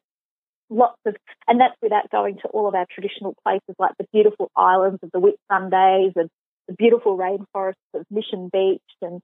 lots 0.72 0.98
of, 1.06 1.16
and 1.48 1.62
that's 1.62 1.78
without 1.84 2.10
going 2.10 2.38
to 2.38 2.48
all 2.48 2.68
of 2.68 2.74
our 2.74 2.88
traditional 2.92 3.36
places 3.44 3.76
like 3.78 3.92
the 4.00 4.08
beautiful 4.12 4.50
islands 4.56 5.02
of 5.04 5.12
the 5.12 5.20
Whitsundays 5.20 6.14
and 6.16 6.30
the 6.68 6.74
beautiful 6.74 7.16
rainforests 7.16 7.76
of 7.94 8.06
Mission 8.10 8.50
Beach 8.52 8.82
and 9.04 9.22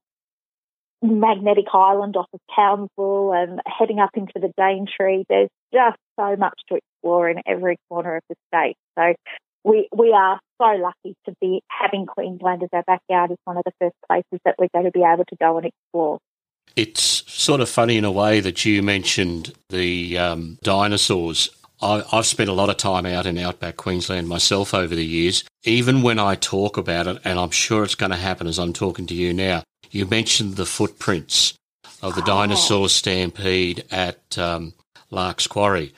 Magnetic 1.01 1.65
Island 1.73 2.15
off 2.17 2.27
of 2.33 2.39
Townsville 2.55 3.33
and 3.33 3.61
heading 3.65 3.99
up 3.99 4.11
into 4.15 4.33
the 4.35 4.51
Daintree. 4.57 5.25
There's 5.29 5.49
just 5.73 5.97
so 6.19 6.35
much 6.35 6.59
to 6.69 6.75
explore 6.77 7.29
in 7.29 7.41
every 7.45 7.77
corner 7.89 8.15
of 8.17 8.23
the 8.29 8.35
state. 8.51 8.75
So 8.97 9.13
we 9.63 9.87
we 9.95 10.11
are 10.13 10.39
so 10.59 10.81
lucky 10.81 11.15
to 11.25 11.35
be 11.39 11.61
having 11.69 12.05
Queensland 12.05 12.63
as 12.63 12.69
our 12.73 12.83
backyard 12.87 13.31
as 13.31 13.37
one 13.43 13.57
of 13.57 13.63
the 13.65 13.73
first 13.79 13.95
places 14.07 14.39
that 14.45 14.55
we're 14.57 14.69
going 14.73 14.85
to 14.85 14.91
be 14.91 15.03
able 15.03 15.25
to 15.25 15.35
go 15.39 15.57
and 15.57 15.67
explore. 15.67 16.19
It's 16.75 17.23
sort 17.31 17.61
of 17.61 17.69
funny 17.69 17.97
in 17.97 18.05
a 18.05 18.11
way 18.11 18.39
that 18.39 18.65
you 18.65 18.83
mentioned 18.83 19.53
the 19.69 20.17
um, 20.17 20.57
dinosaurs. 20.63 21.49
I, 21.81 22.03
I've 22.11 22.25
spent 22.25 22.49
a 22.49 22.53
lot 22.53 22.69
of 22.69 22.77
time 22.77 23.05
out 23.05 23.25
in 23.25 23.37
outback 23.37 23.77
Queensland 23.77 24.27
myself 24.27 24.73
over 24.73 24.95
the 24.95 25.05
years. 25.05 25.43
Even 25.63 26.01
when 26.01 26.19
I 26.19 26.35
talk 26.35 26.77
about 26.77 27.07
it, 27.07 27.19
and 27.23 27.39
I'm 27.39 27.51
sure 27.51 27.83
it's 27.83 27.95
going 27.95 28.11
to 28.11 28.17
happen 28.17 28.47
as 28.47 28.57
I'm 28.57 28.73
talking 28.73 29.05
to 29.07 29.13
you 29.13 29.33
now, 29.33 29.63
you 29.91 30.05
mentioned 30.05 30.55
the 30.55 30.65
footprints 30.65 31.53
of 32.01 32.15
the 32.15 32.21
oh. 32.21 32.25
dinosaur 32.25 32.89
stampede 32.89 33.83
at 33.91 34.37
um, 34.37 34.73
Lark's 35.09 35.47
Quarry. 35.47 35.93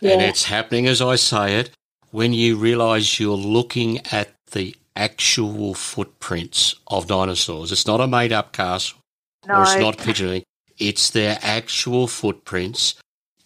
Yeah. 0.00 0.12
And 0.12 0.22
it's 0.22 0.44
happening 0.44 0.86
as 0.86 1.00
I 1.00 1.16
say 1.16 1.58
it 1.58 1.70
when 2.10 2.32
you 2.32 2.56
realise 2.56 3.18
you're 3.18 3.36
looking 3.36 4.04
at 4.12 4.34
the 4.50 4.76
actual 4.94 5.74
footprints 5.74 6.74
of 6.88 7.06
dinosaurs. 7.06 7.72
It's 7.72 7.86
not 7.86 8.00
a 8.00 8.06
made 8.06 8.32
up 8.32 8.52
castle 8.52 8.98
no. 9.46 9.58
or 9.58 9.62
it's 9.62 9.76
not 9.76 9.98
pigeoning. 9.98 10.42
It's 10.78 11.10
their 11.10 11.38
actual 11.42 12.06
footprints. 12.06 12.94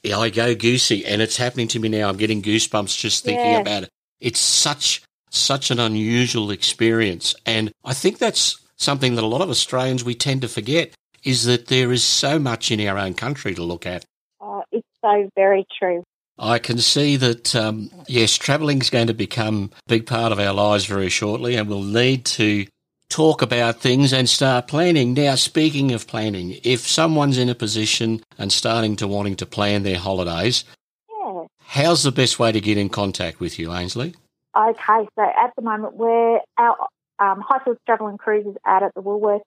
I 0.04 0.30
go 0.30 0.54
goosey 0.54 1.04
and 1.04 1.20
it's 1.20 1.36
happening 1.36 1.68
to 1.68 1.80
me 1.80 1.88
now. 1.88 2.08
I'm 2.08 2.16
getting 2.16 2.40
goosebumps 2.40 2.96
just 2.96 3.24
thinking 3.24 3.44
yeah. 3.44 3.60
about 3.60 3.82
it. 3.84 3.88
It's 4.20 4.38
such 4.38 5.02
such 5.30 5.70
an 5.70 5.80
unusual 5.80 6.50
experience. 6.50 7.34
And 7.44 7.72
I 7.84 7.92
think 7.92 8.18
that's 8.18 8.58
something 8.76 9.14
that 9.14 9.24
a 9.24 9.26
lot 9.26 9.40
of 9.40 9.50
Australians 9.50 10.04
we 10.04 10.14
tend 10.14 10.42
to 10.42 10.48
forget 10.48 10.94
is 11.24 11.44
that 11.44 11.66
there 11.66 11.92
is 11.92 12.04
so 12.04 12.38
much 12.38 12.70
in 12.70 12.86
our 12.86 12.98
own 12.98 13.14
country 13.14 13.54
to 13.54 13.62
look 13.62 13.86
at. 13.86 14.04
Oh, 14.40 14.62
it's 14.70 14.86
so 15.02 15.28
very 15.34 15.66
true. 15.78 16.04
I 16.38 16.58
can 16.58 16.78
see 16.78 17.16
that, 17.16 17.56
um, 17.56 17.90
yes, 18.08 18.36
travelling 18.36 18.80
is 18.80 18.90
going 18.90 19.06
to 19.06 19.14
become 19.14 19.70
a 19.86 19.88
big 19.88 20.06
part 20.06 20.32
of 20.32 20.38
our 20.38 20.52
lives 20.52 20.84
very 20.84 21.08
shortly, 21.08 21.56
and 21.56 21.68
we'll 21.68 21.82
need 21.82 22.26
to 22.26 22.66
talk 23.08 23.40
about 23.40 23.80
things 23.80 24.12
and 24.12 24.28
start 24.28 24.68
planning. 24.68 25.14
Now, 25.14 25.36
speaking 25.36 25.92
of 25.92 26.06
planning, 26.06 26.58
if 26.62 26.80
someone's 26.80 27.38
in 27.38 27.48
a 27.48 27.54
position 27.54 28.22
and 28.38 28.52
starting 28.52 28.96
to 28.96 29.08
wanting 29.08 29.36
to 29.36 29.46
plan 29.46 29.82
their 29.82 29.98
holidays, 29.98 30.64
yeah. 31.08 31.44
how's 31.60 32.02
the 32.02 32.12
best 32.12 32.38
way 32.38 32.52
to 32.52 32.60
get 32.60 32.76
in 32.76 32.90
contact 32.90 33.40
with 33.40 33.58
you, 33.58 33.72
Ainsley? 33.72 34.14
Okay, 34.56 35.08
so 35.14 35.22
at 35.22 35.52
the 35.56 35.62
moment, 35.62 35.96
we're 35.96 36.40
our 36.58 36.76
um, 37.18 37.42
Highfield 37.46 37.78
Travel 37.86 38.08
and 38.08 38.18
Cruise 38.18 38.46
is 38.46 38.56
out 38.66 38.82
at 38.82 38.92
the 38.94 39.00
Woolworth 39.00 39.40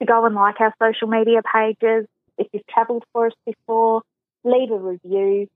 to 0.00 0.06
go 0.06 0.24
and 0.24 0.34
like 0.34 0.60
our 0.60 0.74
social 0.82 1.08
media 1.08 1.40
pages. 1.42 2.06
If 2.36 2.48
you've 2.52 2.66
travelled 2.66 3.04
for 3.12 3.26
us 3.26 3.32
before, 3.46 4.02
leave 4.44 4.70
a 4.70 4.78
review. 4.78 5.48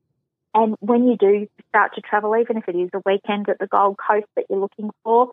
And 0.54 0.76
when 0.80 1.06
you 1.06 1.16
do 1.16 1.48
start 1.68 1.94
to 1.94 2.00
travel, 2.02 2.36
even 2.36 2.58
if 2.58 2.68
it 2.68 2.76
is 2.76 2.90
a 2.92 3.00
weekend 3.06 3.48
at 3.48 3.58
the 3.58 3.66
Gold 3.66 3.96
Coast 3.96 4.26
that 4.36 4.46
you're 4.50 4.58
looking 4.58 4.90
for, 5.02 5.30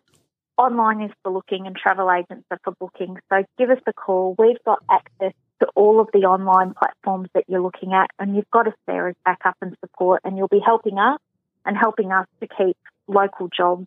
online 0.56 1.02
is 1.02 1.10
for 1.22 1.32
looking 1.32 1.66
and 1.66 1.76
travel 1.76 2.10
agents 2.10 2.46
are 2.50 2.60
for 2.64 2.72
booking. 2.78 3.16
So 3.30 3.44
give 3.58 3.70
us 3.70 3.82
a 3.86 3.92
call. 3.92 4.34
We've 4.38 4.62
got 4.64 4.82
access 4.90 5.34
to 5.60 5.66
all 5.74 6.00
of 6.00 6.08
the 6.12 6.20
online 6.20 6.74
platforms 6.74 7.28
that 7.34 7.44
you're 7.48 7.60
looking 7.60 7.92
at, 7.92 8.10
and 8.18 8.34
you've 8.34 8.50
got 8.50 8.66
us 8.66 8.74
there 8.86 9.08
as 9.08 9.14
backup 9.24 9.56
and 9.62 9.76
support, 9.84 10.20
and 10.24 10.36
you'll 10.36 10.48
be 10.48 10.60
helping 10.64 10.98
us 10.98 11.20
and 11.64 11.76
helping 11.76 12.10
us 12.12 12.26
to 12.40 12.48
keep 12.48 12.76
local 13.06 13.48
jobs, 13.54 13.86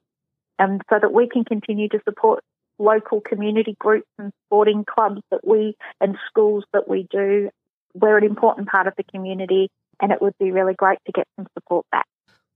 and 0.60 0.82
so 0.90 1.00
that 1.02 1.12
we 1.12 1.28
can 1.28 1.44
continue 1.44 1.90
to 1.90 2.00
support 2.08 2.44
local 2.80 3.22
community 3.22 3.76
groups 3.80 4.08
and 4.18 4.32
sporting 4.46 4.86
clubs 4.86 5.22
that 5.32 5.46
we 5.46 5.76
and 6.02 6.18
schools 6.28 6.64
that 6.74 6.88
we 6.88 7.08
do. 7.12 7.50
We're 7.94 8.18
an 8.18 8.24
important 8.24 8.68
part 8.68 8.88
of 8.88 8.94
the 8.96 9.04
community, 9.04 9.70
and 10.02 10.12
it 10.12 10.22
would 10.22 10.38
be 10.40 10.52
really 10.52 10.74
great 10.74 11.00
to 11.06 11.12
get 11.12 11.28
some 11.36 11.48
support 11.54 11.86
back. 11.92 12.06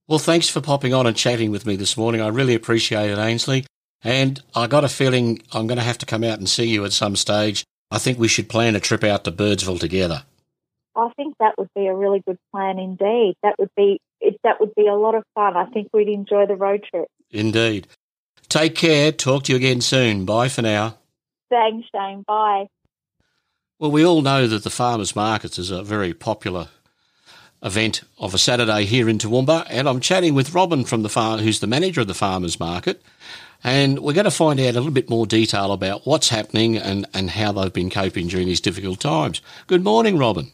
Well, 0.07 0.19
thanks 0.19 0.47
for 0.47 0.61
popping 0.61 0.93
on 0.93 1.05
and 1.05 1.15
chatting 1.15 1.51
with 1.51 1.65
me 1.65 1.75
this 1.75 1.97
morning. 1.97 2.21
I 2.21 2.29
really 2.29 2.55
appreciate 2.55 3.11
it, 3.11 3.17
Ainsley. 3.17 3.65
And 4.03 4.41
I 4.55 4.67
got 4.67 4.83
a 4.83 4.89
feeling 4.89 5.41
I'm 5.51 5.67
going 5.67 5.79
to 5.79 5.83
have 5.83 5.97
to 5.99 6.05
come 6.05 6.23
out 6.23 6.37
and 6.37 6.47
see 6.47 6.65
you 6.65 6.85
at 6.85 6.93
some 6.93 7.15
stage 7.15 7.65
I 7.89 7.97
think 7.97 8.19
we 8.19 8.27
should 8.27 8.49
plan 8.49 8.75
a 8.75 8.79
trip 8.79 9.03
out 9.03 9.23
to 9.23 9.31
Birdsville 9.31 9.79
together. 9.79 10.23
I 10.95 11.09
think 11.15 11.35
that 11.39 11.57
would 11.57 11.69
be 11.75 11.87
a 11.87 11.95
really 11.95 12.21
good 12.25 12.39
plan 12.51 12.79
indeed. 12.79 13.35
That 13.43 13.57
would 13.59 13.69
be 13.77 14.01
it, 14.19 14.39
that 14.43 14.59
would 14.59 14.73
be 14.75 14.87
a 14.87 14.95
lot 14.95 15.15
of 15.15 15.23
fun. 15.35 15.55
I 15.55 15.65
think 15.65 15.89
we'd 15.93 16.09
enjoy 16.09 16.47
the 16.47 16.55
road 16.55 16.83
trip. 16.89 17.07
Indeed. 17.29 17.87
Take 18.49 18.75
care. 18.75 19.11
Talk 19.11 19.43
to 19.43 19.51
you 19.51 19.57
again 19.57 19.81
soon. 19.81 20.25
Bye 20.25 20.49
for 20.49 20.61
now. 20.63 20.97
Thanks, 21.49 21.87
Shane. 21.93 22.23
Bye. 22.27 22.67
Well, 23.79 23.91
we 23.91 24.05
all 24.05 24.21
know 24.21 24.47
that 24.47 24.63
the 24.63 24.69
farmers 24.71 25.15
markets 25.15 25.59
is 25.59 25.69
a 25.69 25.83
very 25.83 26.13
popular 26.13 26.69
event 27.61 28.01
of 28.17 28.33
a 28.33 28.37
Saturday 28.37 28.85
here 28.85 29.07
in 29.07 29.17
Toowoomba, 29.17 29.67
and 29.69 29.87
I'm 29.87 29.99
chatting 29.99 30.33
with 30.33 30.53
Robin 30.53 30.83
from 30.83 31.03
the 31.03 31.09
farm, 31.09 31.39
who's 31.39 31.59
the 31.59 31.67
manager 31.67 32.01
of 32.01 32.07
the 32.07 32.13
farmers 32.13 32.59
market, 32.59 33.01
and 33.63 33.99
we're 33.99 34.13
going 34.13 34.25
to 34.25 34.31
find 34.31 34.59
out 34.59 34.69
a 34.69 34.73
little 34.73 34.91
bit 34.91 35.09
more 35.09 35.25
detail 35.25 35.71
about 35.71 36.05
what's 36.05 36.29
happening 36.29 36.77
and, 36.77 37.05
and 37.13 37.29
how 37.29 37.51
they've 37.51 37.73
been 37.73 37.89
coping 37.89 38.27
during 38.27 38.47
these 38.47 38.61
difficult 38.61 38.99
times. 38.99 39.41
Good 39.67 39.83
morning, 39.83 40.17
Robin. 40.17 40.51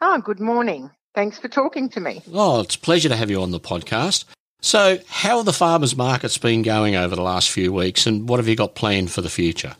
Oh, 0.00 0.18
good 0.18 0.40
morning. 0.40 0.90
Thanks 1.14 1.38
for 1.38 1.48
talking 1.48 1.88
to 1.90 2.00
me. 2.00 2.22
Oh, 2.32 2.60
it's 2.60 2.74
a 2.74 2.80
pleasure 2.80 3.08
to 3.08 3.16
have 3.16 3.30
you 3.30 3.42
on 3.42 3.50
the 3.50 3.60
podcast. 3.60 4.24
So, 4.60 4.98
how 5.08 5.38
have 5.38 5.46
the 5.46 5.52
farmers 5.52 5.96
markets 5.96 6.38
been 6.38 6.62
going 6.62 6.94
over 6.94 7.16
the 7.16 7.22
last 7.22 7.50
few 7.50 7.72
weeks 7.72 8.06
and 8.06 8.28
what 8.28 8.38
have 8.38 8.48
you 8.48 8.56
got 8.56 8.74
planned 8.74 9.10
for 9.10 9.20
the 9.20 9.28
future? 9.28 9.74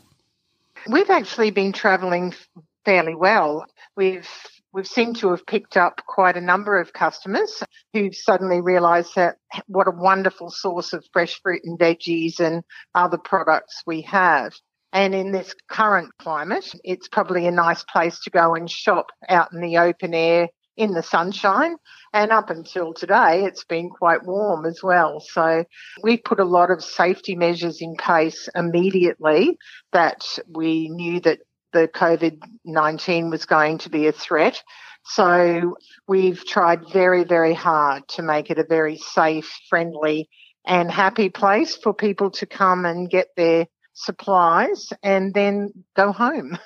We've 0.89 1.11
actually 1.11 1.51
been 1.53 1.73
travelling 1.73 2.35
fairly 2.85 3.15
well. 3.15 3.67
We've 3.97 4.29
we've 4.73 4.87
seemed 4.87 5.17
to 5.17 5.31
have 5.31 5.47
picked 5.47 5.77
up 5.77 6.01
quite 6.07 6.37
a 6.37 6.41
number 6.41 6.81
of 6.81 6.93
customers 6.93 7.63
who've 7.93 8.15
suddenly 8.15 8.61
realised 8.61 9.15
that 9.17 9.37
what 9.67 9.89
a 9.89 9.93
wonderful 9.93 10.51
source 10.51 10.93
of 10.93 11.05
fresh 11.13 11.41
fruit 11.43 11.63
and 11.65 11.79
veggies 11.79 12.41
and 12.41 12.63
other 12.95 13.19
products 13.19 13.83
we 13.87 14.03
have. 14.03 14.53
And 14.93 15.15
in 15.15 15.33
this 15.33 15.55
current 15.69 16.11
climate, 16.19 16.71
it's 16.85 17.09
probably 17.09 17.47
a 17.47 17.53
nice 17.53 17.83
place 17.85 18.21
to 18.21 18.31
go 18.31 18.55
and 18.55 18.71
shop 18.71 19.07
out 19.29 19.53
in 19.53 19.61
the 19.61 19.79
open 19.79 20.13
air 20.13 20.49
in 20.77 20.93
the 20.93 21.03
sunshine. 21.03 21.77
And 22.13 22.31
up 22.31 22.51
until 22.51 22.93
today, 22.93 23.45
it's 23.45 23.65
been 23.65 23.89
quite 23.89 24.25
warm 24.25 24.67
as 24.67 24.83
well. 24.83 25.21
So 25.21 25.65
we 26.03 26.19
put 26.19 26.41
a 26.41 26.45
lot 26.45 26.71
of 26.71 26.85
safety 26.85 27.37
measures 27.37 27.81
in 27.81 27.95
place 27.97 28.49
immediately 28.55 29.57
that 29.93 30.23
we 30.49 30.89
knew 30.91 31.21
that 31.21 31.41
the 31.73 31.89
COVID 31.89 32.39
19 32.65 33.31
was 33.31 33.45
going 33.45 33.79
to 33.79 33.91
be 33.91 34.07
a 34.07 34.13
threat. 34.13 34.63
So 35.05 35.77
we've 36.07 36.45
tried 36.47 36.89
very, 36.93 37.25
very 37.25 37.55
hard 37.55 38.07
to 38.09 38.23
make 38.23 38.51
it 38.51 38.59
a 38.59 38.65
very 38.65 38.99
safe, 38.99 39.51
friendly, 39.69 40.29
and 40.65 40.91
happy 40.91 41.29
place 41.29 41.77
for 41.77 41.93
people 41.93 42.31
to 42.33 42.47
come 42.47 42.85
and 42.85 43.11
get 43.11 43.29
their 43.37 43.67
supplies 43.95 44.93
and 45.03 45.35
then 45.35 45.73
go 45.97 46.13
home. 46.13 46.59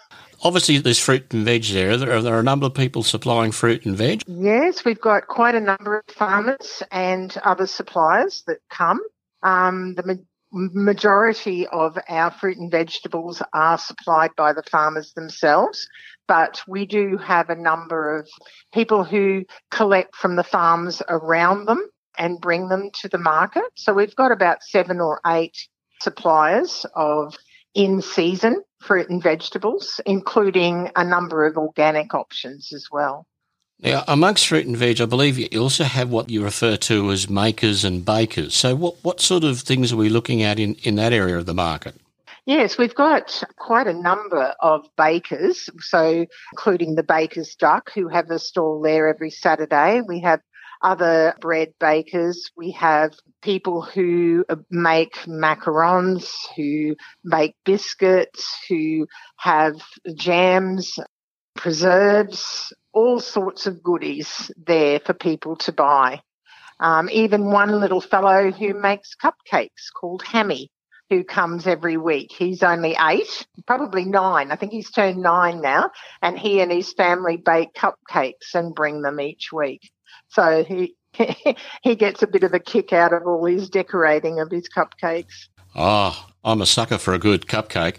Obviously, 0.42 0.78
there's 0.78 0.98
fruit 0.98 1.32
and 1.32 1.44
veg 1.44 1.64
there. 1.64 1.96
There 1.96 2.12
are, 2.12 2.22
there 2.22 2.38
a 2.38 2.42
number 2.42 2.66
of 2.66 2.74
people 2.74 3.02
supplying 3.02 3.52
fruit 3.52 3.86
and 3.86 3.96
veg. 3.96 4.22
Yes, 4.26 4.84
we've 4.84 5.00
got 5.00 5.28
quite 5.28 5.54
a 5.54 5.60
number 5.60 5.98
of 5.98 6.14
farmers 6.14 6.82
and 6.92 7.34
other 7.42 7.66
suppliers 7.66 8.44
that 8.46 8.58
come. 8.68 9.00
Um, 9.42 9.94
the 9.94 10.24
majority 10.56 11.66
of 11.66 11.98
our 12.08 12.30
fruit 12.30 12.56
and 12.56 12.70
vegetables 12.70 13.42
are 13.52 13.78
supplied 13.78 14.30
by 14.36 14.52
the 14.52 14.62
farmers 14.62 15.12
themselves, 15.12 15.86
but 16.26 16.62
we 16.66 16.86
do 16.86 17.18
have 17.18 17.50
a 17.50 17.54
number 17.54 18.18
of 18.18 18.28
people 18.72 19.04
who 19.04 19.44
collect 19.70 20.16
from 20.16 20.36
the 20.36 20.44
farms 20.44 21.02
around 21.08 21.66
them 21.66 21.88
and 22.18 22.40
bring 22.40 22.68
them 22.68 22.90
to 23.00 23.08
the 23.08 23.18
market. 23.18 23.64
So 23.76 23.92
we've 23.92 24.16
got 24.16 24.32
about 24.32 24.62
seven 24.62 25.00
or 25.00 25.20
eight 25.26 25.56
suppliers 26.00 26.86
of 26.94 27.36
in 27.74 28.00
season 28.00 28.62
fruit 28.80 29.10
and 29.10 29.22
vegetables, 29.22 30.00
including 30.06 30.90
a 30.96 31.04
number 31.04 31.44
of 31.46 31.56
organic 31.56 32.14
options 32.14 32.72
as 32.72 32.88
well. 32.90 33.26
Now, 33.80 34.04
amongst 34.08 34.46
fruit 34.46 34.66
and 34.66 34.76
veg, 34.76 35.00
I 35.00 35.04
believe 35.04 35.38
you 35.38 35.60
also 35.60 35.84
have 35.84 36.10
what 36.10 36.30
you 36.30 36.42
refer 36.42 36.76
to 36.76 37.10
as 37.10 37.28
makers 37.28 37.84
and 37.84 38.04
bakers. 38.04 38.54
So, 38.54 38.74
what, 38.74 38.96
what 39.02 39.20
sort 39.20 39.44
of 39.44 39.60
things 39.60 39.92
are 39.92 39.96
we 39.96 40.08
looking 40.08 40.42
at 40.42 40.58
in, 40.58 40.74
in 40.76 40.94
that 40.96 41.12
area 41.12 41.36
of 41.36 41.44
the 41.44 41.54
market? 41.54 41.94
Yes, 42.46 42.78
we've 42.78 42.94
got 42.94 43.42
quite 43.58 43.88
a 43.88 43.92
number 43.92 44.54
of 44.60 44.88
bakers, 44.96 45.68
so 45.80 46.26
including 46.52 46.94
the 46.94 47.02
Baker's 47.02 47.56
Duck, 47.56 47.90
who 47.92 48.08
have 48.08 48.30
a 48.30 48.38
stall 48.38 48.80
there 48.80 49.08
every 49.08 49.30
Saturday. 49.30 50.00
We 50.00 50.20
have 50.20 50.40
other 50.80 51.34
bread 51.40 51.74
bakers. 51.80 52.50
We 52.56 52.70
have 52.72 53.14
people 53.42 53.82
who 53.82 54.44
make 54.70 55.16
macarons, 55.26 56.30
who 56.54 56.96
make 57.24 57.56
biscuits, 57.64 58.56
who 58.68 59.08
have 59.38 59.82
jams, 60.14 60.98
preserves, 61.56 62.72
all 62.96 63.20
sorts 63.20 63.66
of 63.66 63.82
goodies 63.82 64.50
there 64.56 64.98
for 64.98 65.12
people 65.12 65.54
to 65.54 65.70
buy. 65.70 66.22
Um, 66.80 67.10
even 67.12 67.52
one 67.52 67.78
little 67.78 68.00
fellow 68.00 68.50
who 68.50 68.72
makes 68.72 69.14
cupcakes 69.14 69.92
called 69.94 70.22
Hammy, 70.22 70.70
who 71.10 71.22
comes 71.22 71.66
every 71.66 71.98
week. 71.98 72.32
He's 72.32 72.62
only 72.62 72.96
eight, 72.98 73.46
probably 73.66 74.06
nine. 74.06 74.50
I 74.50 74.56
think 74.56 74.72
he's 74.72 74.90
turned 74.90 75.18
nine 75.18 75.60
now, 75.60 75.90
and 76.22 76.38
he 76.38 76.60
and 76.60 76.72
his 76.72 76.94
family 76.94 77.36
bake 77.36 77.74
cupcakes 77.74 78.54
and 78.54 78.74
bring 78.74 79.02
them 79.02 79.20
each 79.20 79.52
week. 79.52 79.90
So 80.30 80.64
he 80.64 80.96
he 81.82 81.96
gets 81.96 82.22
a 82.22 82.26
bit 82.26 82.44
of 82.44 82.54
a 82.54 82.58
kick 82.58 82.94
out 82.94 83.12
of 83.12 83.26
all 83.26 83.44
his 83.44 83.68
decorating 83.68 84.40
of 84.40 84.50
his 84.50 84.70
cupcakes. 84.74 85.48
Oh, 85.74 86.26
I'm 86.46 86.62
a 86.62 86.66
sucker 86.66 86.96
for 86.96 87.12
a 87.12 87.18
good 87.18 87.48
cupcake. 87.48 87.98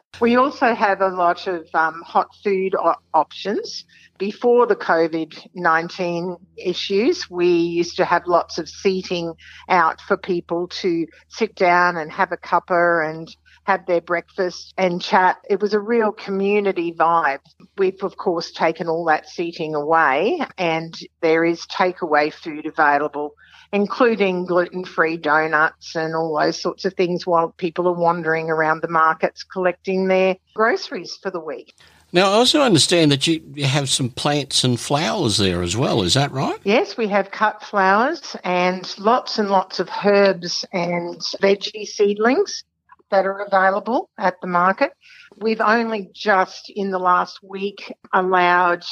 we 0.20 0.36
also 0.36 0.74
have 0.74 1.00
a 1.00 1.08
lot 1.08 1.46
of 1.46 1.66
um, 1.72 2.02
hot 2.02 2.28
food 2.44 2.76
options. 3.14 3.86
Before 4.18 4.66
the 4.66 4.76
COVID 4.76 5.48
19 5.54 6.36
issues, 6.58 7.30
we 7.30 7.48
used 7.48 7.96
to 7.96 8.04
have 8.04 8.26
lots 8.26 8.58
of 8.58 8.68
seating 8.68 9.32
out 9.70 10.02
for 10.02 10.18
people 10.18 10.68
to 10.82 11.06
sit 11.28 11.54
down 11.54 11.96
and 11.96 12.12
have 12.12 12.32
a 12.32 12.36
cuppa 12.36 13.08
and 13.08 13.34
have 13.64 13.86
their 13.86 14.02
breakfast 14.02 14.74
and 14.76 15.00
chat. 15.00 15.38
It 15.48 15.60
was 15.60 15.72
a 15.72 15.80
real 15.80 16.12
community 16.12 16.92
vibe. 16.92 17.40
We've, 17.78 18.02
of 18.02 18.18
course, 18.18 18.52
taken 18.52 18.88
all 18.88 19.06
that 19.06 19.26
seating 19.26 19.74
away 19.74 20.44
and 20.58 20.94
there 21.22 21.46
is 21.46 21.64
takeaway 21.66 22.30
food 22.30 22.66
available, 22.66 23.34
including 23.72 24.44
gluten 24.44 24.84
free 24.84 25.16
donuts 25.16 25.96
and 25.96 26.14
all 26.14 26.38
those 26.38 26.60
sorts 26.60 26.84
of 26.84 26.94
things 26.94 27.26
while 27.26 27.50
people 27.56 27.88
are 27.88 27.94
wandering 27.94 28.50
around 28.50 28.82
the 28.82 28.88
markets 28.88 29.42
collecting 29.42 30.08
their 30.08 30.36
groceries 30.54 31.18
for 31.22 31.30
the 31.30 31.40
week. 31.40 31.74
Now, 32.14 32.30
I 32.30 32.34
also 32.34 32.60
understand 32.60 33.10
that 33.10 33.26
you 33.26 33.64
have 33.64 33.88
some 33.88 34.10
plants 34.10 34.64
and 34.64 34.78
flowers 34.78 35.38
there 35.38 35.62
as 35.62 35.78
well. 35.78 36.02
Is 36.02 36.12
that 36.12 36.30
right? 36.30 36.58
Yes, 36.62 36.98
we 36.98 37.08
have 37.08 37.30
cut 37.30 37.62
flowers 37.62 38.36
and 38.44 38.86
lots 38.98 39.38
and 39.38 39.48
lots 39.48 39.80
of 39.80 39.88
herbs 40.04 40.66
and 40.74 41.16
veggie 41.40 41.86
seedlings 41.86 42.64
that 43.10 43.24
are 43.24 43.38
available 43.38 44.10
at 44.18 44.38
the 44.42 44.46
market. 44.46 44.92
We've 45.38 45.62
only 45.62 46.10
just 46.12 46.70
in 46.74 46.90
the 46.90 46.98
last 46.98 47.38
week 47.42 47.90
allowed 48.12 48.84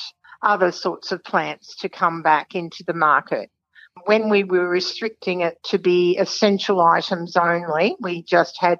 other 0.42 0.72
sorts 0.72 1.12
of 1.12 1.22
plants 1.22 1.76
to 1.76 1.90
come 1.90 2.22
back 2.22 2.54
into 2.54 2.82
the 2.86 2.94
market. 2.94 3.50
When 4.06 4.28
we 4.28 4.44
were 4.44 4.68
restricting 4.68 5.40
it 5.40 5.58
to 5.64 5.78
be 5.78 6.16
essential 6.18 6.80
items 6.80 7.36
only, 7.36 7.96
we 8.00 8.22
just 8.22 8.56
had 8.60 8.78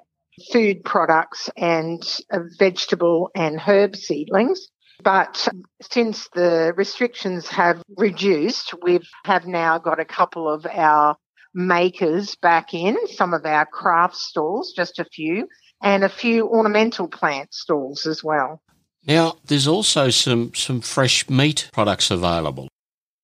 food 0.51 0.83
products 0.83 1.49
and 1.57 2.01
uh, 2.31 2.39
vegetable 2.57 3.29
and 3.35 3.59
herb 3.59 3.95
seedlings. 3.95 4.69
But 5.03 5.47
since 5.81 6.29
the 6.33 6.73
restrictions 6.75 7.47
have 7.47 7.81
reduced, 7.97 8.73
we 8.83 8.99
have 9.25 9.47
now 9.47 9.79
got 9.79 9.99
a 9.99 10.05
couple 10.05 10.51
of 10.51 10.65
our 10.65 11.15
makers 11.53 12.35
back 12.35 12.73
in, 12.73 12.97
some 13.07 13.33
of 13.33 13.45
our 13.45 13.65
craft 13.65 14.15
stalls, 14.15 14.73
just 14.75 14.99
a 14.99 15.05
few, 15.05 15.47
and 15.81 16.03
a 16.03 16.09
few 16.09 16.47
ornamental 16.47 17.07
plant 17.07 17.53
stalls 17.53 18.05
as 18.05 18.23
well. 18.23 18.61
Now, 19.05 19.37
there's 19.45 19.67
also 19.67 20.11
some, 20.11 20.53
some 20.53 20.81
fresh 20.81 21.27
meat 21.29 21.69
products 21.73 22.11
available. 22.11 22.67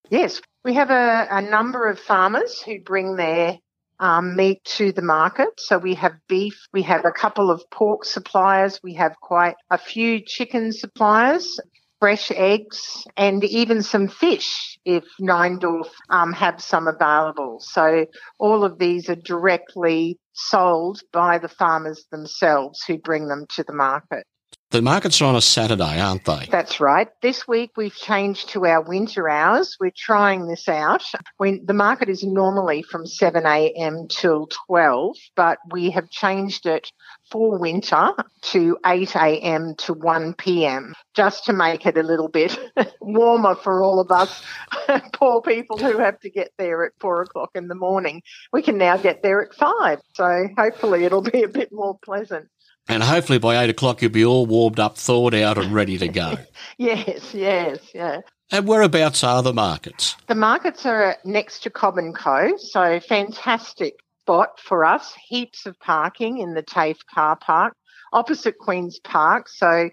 Yes, 0.10 0.42
we 0.68 0.74
have 0.74 0.90
a, 0.90 1.28
a 1.32 1.42
number 1.42 1.90
of 1.90 1.98
farmers 1.98 2.62
who 2.62 2.82
bring 2.82 3.16
their 3.16 3.58
um, 4.02 4.36
meat 4.36 4.62
to 4.66 4.92
the 4.92 5.02
market. 5.02 5.48
So 5.58 5.78
we 5.78 5.96
have 5.96 6.12
beef, 6.28 6.68
we 6.74 6.82
have 6.82 7.06
a 7.06 7.12
couple 7.12 7.50
of 7.50 7.64
pork 7.72 8.04
suppliers, 8.04 8.82
we 8.84 8.96
have 8.96 9.16
quite 9.22 9.56
a 9.72 9.78
few 9.78 10.20
chicken 10.20 10.74
suppliers, 10.74 11.58
fresh 12.02 12.32
eggs, 12.32 13.06
and 13.16 13.46
even 13.46 13.82
some 13.82 14.10
fish 14.10 14.78
if 14.84 15.06
Neindorf 15.22 15.88
um, 16.10 16.34
have 16.34 16.62
some 16.62 16.90
available. 16.90 17.62
So 17.62 18.06
all 18.38 18.66
of 18.66 18.78
these 18.78 19.10
are 19.10 19.16
directly 19.16 20.20
sold 20.34 21.00
by 21.14 21.38
the 21.38 21.48
farmers 21.48 22.06
themselves 22.12 22.84
who 22.86 22.98
bring 22.98 23.30
them 23.30 23.46
to 23.56 23.64
the 23.64 23.74
market. 23.74 24.26
The 24.72 24.82
markets 24.82 25.22
are 25.22 25.26
on 25.26 25.38
a 25.38 25.42
Saturday, 25.42 25.98
aren't 25.98 26.26
they? 26.26 26.46
That's 26.52 26.82
right. 26.82 27.08
This 27.22 27.48
week 27.48 27.72
we've 27.78 27.96
changed 27.96 28.50
to 28.50 28.66
our 28.66 28.82
winter 28.82 29.30
hours. 29.30 29.78
We're 29.80 29.94
trying 29.96 30.48
this 30.48 30.68
out. 30.68 31.06
The 31.40 31.74
market 31.74 32.10
is 32.10 32.26
normally 32.26 32.82
from 32.82 33.08
7 33.08 33.46
a.m. 33.46 34.08
till 34.10 34.50
12, 34.68 35.16
but 35.38 35.60
we 35.72 35.92
have 35.92 36.10
changed 36.10 36.66
it 36.66 36.92
for 37.32 37.58
winter 37.58 38.12
to 38.42 38.78
8 38.86 39.16
a.m. 39.16 39.74
to 39.78 39.94
1 39.94 40.34
p.m. 40.34 40.94
just 41.16 41.46
to 41.46 41.54
make 41.54 41.86
it 41.86 41.98
a 41.98 42.04
little 42.04 42.28
bit 42.28 42.60
warmer 43.00 43.56
for 43.56 43.82
all 43.82 44.02
of 44.02 44.12
us 44.12 44.44
poor 45.14 45.42
people 45.42 45.78
who 45.78 45.98
have 45.98 46.20
to 46.20 46.30
get 46.30 46.52
there 46.58 46.84
at 46.84 46.92
four 47.00 47.22
o'clock 47.22 47.52
in 47.56 47.70
the 47.70 47.76
morning. 47.76 48.22
We 48.52 48.64
can 48.64 48.78
now 48.78 48.98
get 48.98 49.24
there 49.24 49.42
at 49.42 49.56
five. 49.56 50.00
So 50.14 50.50
hopefully 50.58 51.06
it'll 51.06 51.22
be 51.22 51.44
a 51.44 51.48
bit 51.48 51.72
more 51.72 51.98
pleasant. 52.04 52.50
And 52.88 53.04
hopefully 53.04 53.40
by 53.40 53.64
eight 53.64 53.70
o'clock 53.70 54.02
you'll 54.02 54.12
be 54.12 54.26
all 54.26 54.46
warmed 54.46 54.80
up, 54.80 54.98
thawed 54.98 55.34
out, 55.34 55.58
and 55.58 55.74
ready 55.74 55.98
to 55.98 56.08
go. 56.08 56.38
yes, 56.78 57.34
yes, 57.34 57.80
yeah. 57.94 58.22
And 58.52 58.68
whereabouts 58.68 59.24
are 59.24 59.44
the 59.44 59.54
markets? 59.54 60.16
The 60.28 60.36
markets 60.36 60.86
are 60.86 61.18
next 61.26 61.64
to 61.64 61.70
Cobb 61.70 61.98
and 61.98 62.16
Co. 62.16 62.56
So 62.58 63.00
fantastic 63.02 63.96
spot 64.22 64.60
for 64.60 64.86
us. 64.86 65.14
Heaps 65.28 65.66
of 65.66 65.78
parking 65.80 66.38
in 66.38 66.54
the 66.54 66.64
TAFE 66.64 67.00
car 67.14 67.36
park 67.36 67.74
opposite 68.14 68.58
Queen's 68.58 69.00
Park. 69.00 69.48
So 69.50 69.90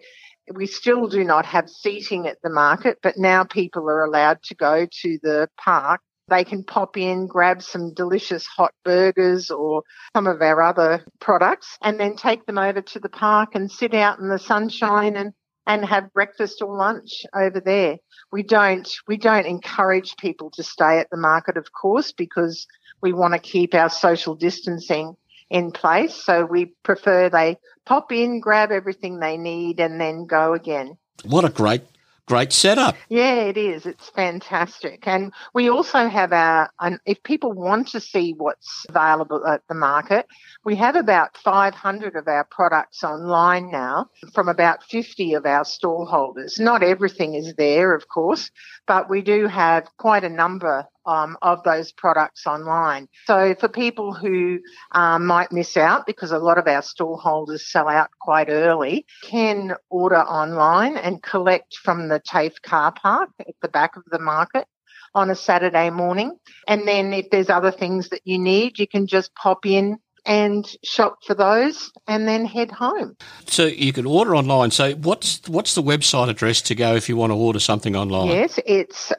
we 0.53 0.67
still 0.67 1.09
do 1.09 1.25
not 1.25 1.47
have 1.47 1.69
seating 1.69 2.27
at 2.27 2.39
the 2.43 2.51
market, 2.51 2.99
but 3.03 3.17
now 3.17 3.45
people 3.45 3.89
are 3.89 4.05
allowed 4.05 4.43
to 4.45 4.55
go 4.55 4.87
to 5.03 5.19
the 5.23 5.49
park 5.59 6.01
they 6.29 6.45
can 6.45 6.65
pop 6.65 6.97
in, 6.97 7.27
grab 7.27 7.63
some 7.63 7.93
delicious 7.93 8.47
hot 8.47 8.73
burgers 8.85 9.51
or 9.51 9.83
some 10.15 10.27
of 10.27 10.41
our 10.41 10.63
other 10.63 11.05
products 11.21 11.77
and 11.83 12.01
then 12.01 12.17
take 12.17 12.47
them 12.47 12.59
over 12.59 12.81
to 12.81 12.99
the 12.99 13.09
park 13.09 13.55
and 13.55 13.71
sit 13.71 13.95
out 13.95 14.19
in 14.19 14.29
the 14.29 14.39
sunshine 14.39 15.17
and, 15.17 15.33
and 15.67 15.85
have 15.85 16.13
breakfast 16.13 16.63
or 16.63 16.77
lunch 16.77 17.25
over 17.35 17.61
there. 17.61 17.99
We 18.33 18.43
don't, 18.43 18.89
we 19.07 19.17
don't 19.17 19.47
encourage 19.47 20.17
people 20.17 20.51
to 20.53 20.63
stay 20.63 20.99
at 20.99 21.11
the 21.11 21.17
market, 21.17 21.57
of 21.57 21.73
course, 21.73 22.13
because 22.13 22.67
we 23.03 23.13
want 23.13 23.35
to 23.35 23.41
keep 23.41 23.75
our 23.75 23.91
social 23.91 24.35
distancing 24.35 25.17
in 25.51 25.73
place. 25.73 26.15
So 26.15 26.47
we 26.47 26.67
prefer 26.83 27.29
they 27.29 27.59
pop 27.85 28.13
in, 28.13 28.41
grab 28.41 28.73
everything 28.73 29.21
they 29.21 29.37
need, 29.37 29.79
and 29.79 30.01
then 30.01 30.25
go 30.27 30.55
again. 30.55 30.97
What 31.23 31.45
a 31.45 31.51
great 31.51 31.83
great 32.27 32.53
setup. 32.53 32.97
Yeah, 33.09 33.35
it 33.35 33.57
is. 33.57 33.87
It's 33.87 34.09
fantastic. 34.11 35.07
And 35.07 35.33
we 35.53 35.69
also 35.69 36.09
have 36.09 36.33
our, 36.33 36.71
And 36.81 36.99
if 37.07 37.23
people 37.23 37.53
want 37.53 37.89
to 37.89 38.01
see 38.01 38.35
what's 38.37 38.87
available 38.89 39.47
at 39.47 39.63
the 39.69 39.75
market, 39.75 40.27
we 40.65 40.77
have 40.77 40.97
about 40.97 41.37
500 41.37 42.17
of 42.17 42.27
our 42.29 42.45
products 42.45 43.05
online 43.05 43.71
now 43.71 44.11
from 44.33 44.49
about 44.49 44.83
50 44.85 45.35
of 45.35 45.47
our 45.47 45.65
stall 45.65 46.07
holders. 46.07 46.59
Not 46.59 46.83
everything 46.83 47.35
is 47.35 47.55
there, 47.55 47.95
of 47.95 48.09
course, 48.09 48.51
but 48.87 49.11
we 49.11 49.23
do 49.23 49.47
have 49.47 49.89
quite 49.99 50.25
a 50.25 50.29
number 50.29 50.87
um, 51.07 51.37
of 51.43 51.63
those 51.65 51.93
products 51.93 52.47
online. 52.47 53.09
So 53.27 53.55
for 53.55 53.69
people 53.69 54.13
who 54.13 54.61
um, 54.93 55.27
might 55.27 55.53
miss 55.53 55.77
out, 55.77 56.07
because 56.07 56.33
a 56.33 56.39
lot 56.39 56.59
of 56.59 56.67
our 56.67 56.83
stall 56.83 57.17
holders 57.17 57.67
sell 57.67 57.89
out 57.89 58.11
quite 58.21 58.49
early, 58.49 59.07
can 59.23 59.75
order 59.91 60.21
online 60.21 60.97
and 60.97 61.23
collect 61.23 61.77
from 61.77 62.09
the 62.09 62.21
TAFE 62.21 62.61
car 62.63 62.93
park 62.93 63.31
at 63.41 63.55
the 63.63 63.69
back 63.69 63.97
of 63.97 64.05
the 64.11 64.19
market 64.19 64.67
on 65.15 65.31
a 65.31 65.35
Saturday 65.35 65.91
morning. 65.91 66.37
And 66.67 66.87
then 66.87 67.13
if 67.13 67.31
there's 67.31 67.51
other 67.51 67.71
things 67.71 68.09
that 68.09 68.23
you 68.25 68.39
need, 68.39 68.79
you 68.79 68.87
can 68.87 69.07
just 69.07 69.35
pop 69.35 69.65
in 69.65 69.99
and 70.27 70.67
shop 70.83 71.19
for 71.27 71.35
those 71.35 71.93
and 72.07 72.27
then 72.27 72.47
head 72.47 72.71
home. 72.71 73.17
So 73.47 73.67
you 73.67 73.93
can 73.93 74.07
order 74.07 74.35
online. 74.35 74.71
So 74.71 74.95
what's 74.95 75.47
what's 75.49 75.75
the 75.75 75.83
website 75.83 76.31
address 76.31 76.63
to 76.63 76.75
go 76.75 76.95
if 76.95 77.09
you 77.09 77.17
want 77.17 77.31
to 77.31 77.37
order 77.37 77.61
something 77.61 77.95
online? 77.95 78.29
Yes, 78.29 78.59
it's 78.67 79.13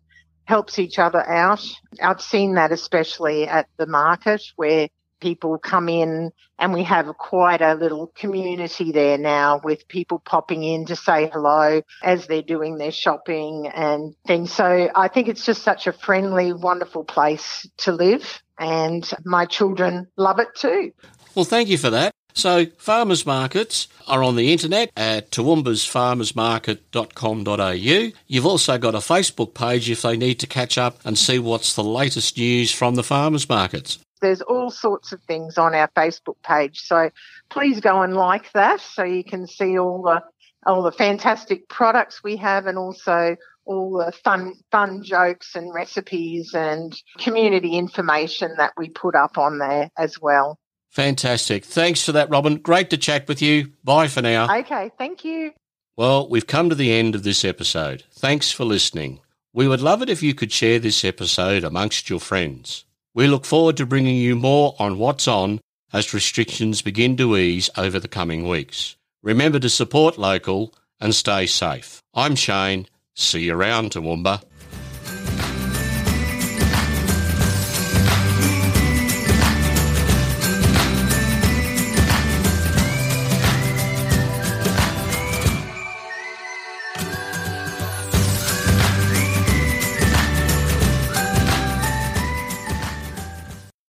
helps 0.45 0.77
each 0.77 0.99
other 0.99 1.27
out. 1.27 1.65
I've 2.01 2.21
seen 2.21 2.55
that 2.55 2.71
especially 2.71 3.47
at 3.47 3.67
the 3.77 3.87
market 3.87 4.43
where 4.57 4.89
people 5.23 5.57
come 5.57 5.87
in 5.87 6.33
and 6.59 6.73
we 6.73 6.83
have 6.83 7.07
quite 7.17 7.61
a 7.61 7.75
little 7.75 8.07
community 8.07 8.91
there 8.91 9.17
now 9.17 9.61
with 9.63 9.87
people 9.87 10.19
popping 10.19 10.63
in 10.63 10.85
to 10.87 10.97
say 10.97 11.29
hello 11.31 11.81
as 12.03 12.27
they're 12.27 12.41
doing 12.41 12.77
their 12.77 12.91
shopping 12.91 13.71
and 13.73 14.13
things. 14.27 14.51
So 14.51 14.89
I 14.93 15.07
think 15.07 15.29
it's 15.29 15.45
just 15.45 15.63
such 15.63 15.87
a 15.87 15.93
friendly, 15.93 16.51
wonderful 16.51 17.05
place 17.05 17.65
to 17.77 17.93
live 17.93 18.43
and 18.59 19.09
my 19.23 19.45
children 19.45 20.09
love 20.17 20.39
it 20.39 20.49
too. 20.55 20.91
Well, 21.35 21.45
thank 21.45 21.69
you 21.69 21.77
for 21.77 21.89
that. 21.89 22.11
So, 22.35 22.65
farmers 22.79 23.27
markets 23.27 23.87
are 24.07 24.23
on 24.23 24.35
the 24.35 24.51
internet 24.51 24.89
at 24.97 25.29
toowoombasfarmersmarket.com.au. 25.31 28.11
You've 28.27 28.45
also 28.45 28.77
got 28.79 28.95
a 28.95 28.99
Facebook 28.99 29.53
page 29.53 29.87
if 29.89 30.01
they 30.01 30.17
need 30.17 30.39
to 30.39 30.47
catch 30.47 30.79
up 30.79 30.97
and 31.05 31.15
see 31.15 31.37
what's 31.37 31.75
the 31.75 31.83
latest 31.83 32.35
news 32.37 32.71
from 32.71 32.95
the 32.95 33.03
farmers 33.03 33.47
markets. 33.47 33.99
There's 34.23 34.41
all 34.41 34.71
sorts 34.71 35.11
of 35.11 35.21
things 35.23 35.57
on 35.57 35.75
our 35.75 35.89
Facebook 35.89 36.41
page. 36.41 36.79
So 36.79 37.11
please 37.49 37.81
go 37.81 38.01
and 38.01 38.15
like 38.15 38.51
that 38.53 38.81
so 38.81 39.03
you 39.03 39.23
can 39.23 39.45
see 39.45 39.77
all 39.77 40.01
the 40.01 40.23
all 40.65 40.81
the 40.81 40.93
fantastic 40.93 41.67
products 41.67 42.23
we 42.23 42.37
have 42.37 42.67
and 42.67 42.77
also 42.77 43.35
all 43.65 43.97
the 43.97 44.13
fun 44.23 44.53
fun 44.71 45.03
jokes 45.03 45.55
and 45.55 45.73
recipes 45.73 46.53
and 46.53 46.95
community 47.19 47.77
information 47.77 48.53
that 48.57 48.71
we 48.77 48.89
put 48.89 49.13
up 49.13 49.37
on 49.37 49.59
there 49.59 49.89
as 49.97 50.19
well. 50.21 50.57
Fantastic. 50.89 51.65
Thanks 51.65 52.05
for 52.05 52.11
that, 52.13 52.29
Robin. 52.29 52.57
Great 52.57 52.89
to 52.91 52.97
chat 52.97 53.27
with 53.27 53.41
you. 53.41 53.71
Bye 53.83 54.07
for 54.07 54.21
now. 54.21 54.59
Okay, 54.59 54.91
thank 54.97 55.25
you. 55.25 55.51
Well, 55.97 56.29
we've 56.29 56.47
come 56.47 56.69
to 56.69 56.75
the 56.75 56.91
end 56.91 57.13
of 57.13 57.23
this 57.23 57.43
episode. 57.43 58.03
Thanks 58.11 58.51
for 58.51 58.63
listening. 58.63 59.19
We 59.53 59.67
would 59.67 59.81
love 59.81 60.01
it 60.01 60.09
if 60.09 60.23
you 60.23 60.33
could 60.33 60.51
share 60.51 60.79
this 60.79 61.03
episode 61.03 61.63
amongst 61.63 62.09
your 62.09 62.19
friends. 62.19 62.85
We 63.15 63.27
look 63.27 63.45
forward 63.45 63.77
to 63.77 63.85
bringing 63.85 64.15
you 64.15 64.35
more 64.35 64.75
on 64.79 64.97
what's 64.97 65.27
on 65.27 65.61
as 65.91 66.15
restrictions 66.15 66.81
begin 66.81 67.15
to 67.17 67.37
ease 67.37 67.69
over 67.77 67.99
the 67.99 68.07
coming 68.07 68.47
weeks. 68.47 68.95
Remember 69.21 69.59
to 69.59 69.69
support 69.69 70.17
local 70.17 70.73
and 70.99 71.13
stay 71.13 71.45
safe. 71.45 72.01
I'm 72.15 72.35
Shane. 72.35 72.87
See 73.13 73.43
you 73.43 73.55
around, 73.55 73.91
Toowoomba. 73.91 74.41